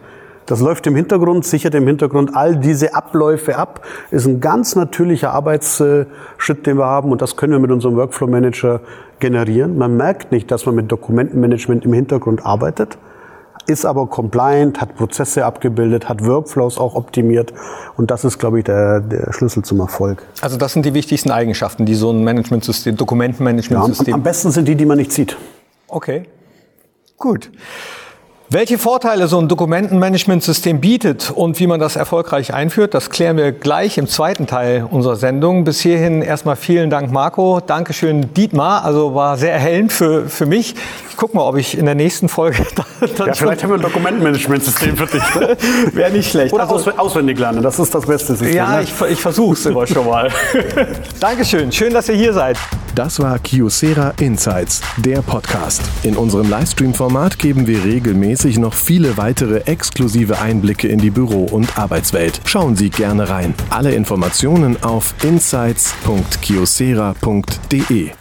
Das 0.52 0.60
läuft 0.60 0.86
im 0.86 0.98
Hintergrund, 0.98 1.46
sichert 1.46 1.76
im 1.76 1.88
Hintergrund 1.88 2.36
all 2.36 2.58
diese 2.58 2.94
Abläufe 2.94 3.56
ab. 3.56 3.86
Ist 4.12 4.26
ein 4.26 4.42
ganz 4.42 4.76
natürlicher 4.76 5.32
Arbeitsschritt, 5.32 6.66
den 6.66 6.78
wir 6.78 6.88
haben 6.88 7.14
und 7.14 7.22
das 7.22 7.38
können 7.38 7.54
wir 7.54 7.60
mit 7.60 7.72
unserem 7.72 7.96
Workflow 7.96 8.28
Manager 8.28 8.82
generieren. 9.22 9.78
Man 9.78 9.96
merkt 9.96 10.34
nicht, 10.34 10.52
dass 10.52 10.66
man 10.66 10.76
mit 10.76 10.92
Dokumentenmanagement 10.92 11.86
im 11.86 11.94
Hintergrund 11.94 12.46
arbeitet, 12.46 12.98
ist 13.66 13.86
aber 13.86 14.08
compliant, 14.08 14.82
hat 14.82 14.98
Prozesse 14.98 15.46
abgebildet, 15.46 16.10
hat 16.10 16.26
Workflows 16.26 16.78
auch 16.78 16.96
optimiert 16.96 17.54
und 17.96 18.12
das 18.12 18.26
ist, 18.26 18.38
glaube 18.38 18.60
ich, 18.60 18.66
der, 18.66 19.00
der 19.00 19.32
Schlüssel 19.32 19.64
zum 19.64 19.80
Erfolg. 19.80 20.22
Also 20.42 20.58
das 20.58 20.74
sind 20.74 20.86
die 20.86 20.94
wichtigsten 20.94 21.32
Eigenschaften, 21.32 21.86
die 21.86 21.96
so 21.96 22.12
ein 22.12 22.26
Managementsystem, 22.26 22.98
Dokumentenmanagementsystem. 22.98 24.08
Ja, 24.08 24.14
am, 24.16 24.20
am 24.20 24.24
besten 24.24 24.52
sind 24.52 24.68
die, 24.68 24.76
die 24.76 24.86
man 24.86 24.98
nicht 24.98 25.14
sieht. 25.14 25.38
Okay, 25.88 26.24
gut. 27.18 27.50
Welche 28.54 28.78
Vorteile 28.78 29.30
so 29.30 29.40
ein 29.40 29.48
Dokumentenmanagementsystem 29.48 30.82
bietet 30.82 31.32
und 31.32 31.58
wie 31.62 31.68
man 31.68 31.80
das 31.80 31.96
erfolgreich 31.96 32.54
einführt, 32.54 32.94
das 32.94 33.10
klären 33.10 33.38
wir 33.38 33.54
gleich 33.54 33.98
im 33.98 34.08
zweiten 34.08 34.46
Teil 34.46 34.86
unserer 34.92 35.16
Sendung. 35.16 35.64
Bis 35.64 35.80
hierhin 35.80 36.22
erstmal 36.22 36.58
vielen 36.58 36.90
Dank, 36.90 37.14
Marco. 37.14 37.62
Dankeschön, 37.66 38.34
Dietmar. 38.34 38.84
Also 38.84 39.16
war 39.16 39.38
sehr 39.38 39.54
erhellend 39.54 39.94
für, 39.94 40.28
für 40.28 40.46
mich. 40.46 40.76
Ich 41.10 41.16
guck 41.16 41.34
mal, 41.34 41.44
ob 41.44 41.56
ich 41.56 41.78
in 41.78 41.86
der 41.86 41.96
nächsten 41.96 42.28
Folge. 42.28 42.66
Dann 43.18 43.28
ja, 43.28 43.34
vielleicht 43.36 43.64
haben 43.64 43.70
wir 43.70 43.78
ein 43.78 43.84
Dokumentenmanagementsystem 43.84 44.98
für 44.98 45.06
dich. 45.06 45.36
Ne? 45.36 45.56
Wäre 45.94 46.12
nicht 46.12 46.30
schlecht. 46.30 46.54
Oder 46.54 46.70
also, 46.70 46.92
auswendig 46.92 47.40
lernen, 47.40 47.64
das 47.64 47.80
ist 47.80 47.96
das 47.96 48.06
beste 48.06 48.36
System. 48.36 48.54
Ja, 48.54 48.76
ne? 48.76 48.84
ich, 48.84 48.92
ich 49.12 49.22
versuche 49.22 49.54
es 49.54 49.66
immer 49.66 49.88
schon 49.88 50.06
mal. 50.06 50.30
Dankeschön, 51.22 51.72
schön, 51.72 51.94
dass 51.94 52.10
ihr 52.10 52.16
hier 52.16 52.34
seid. 52.34 52.58
Das 52.96 53.22
war 53.22 53.40
Kiosera 53.40 54.14
Insights, 54.20 54.82
der 54.98 55.22
Podcast. 55.22 55.82
In 56.04 56.18
unserem 56.18 56.50
Livestream-Format 56.50 57.40
geben 57.40 57.66
wir 57.66 57.86
regelmäßig 57.86 58.41
noch 58.58 58.74
viele 58.74 59.18
weitere 59.18 59.58
exklusive 59.66 60.40
Einblicke 60.40 60.88
in 60.88 60.98
die 61.00 61.12
Büro- 61.12 61.46
und 61.46 61.78
Arbeitswelt. 61.78 62.42
Schauen 62.46 62.76
Sie 62.76 62.90
gerne 62.90 63.30
rein. 63.30 63.54
Alle 63.70 63.94
Informationen 63.94 64.82
auf 64.84 65.14
insights.kiosera.de. 65.24 68.21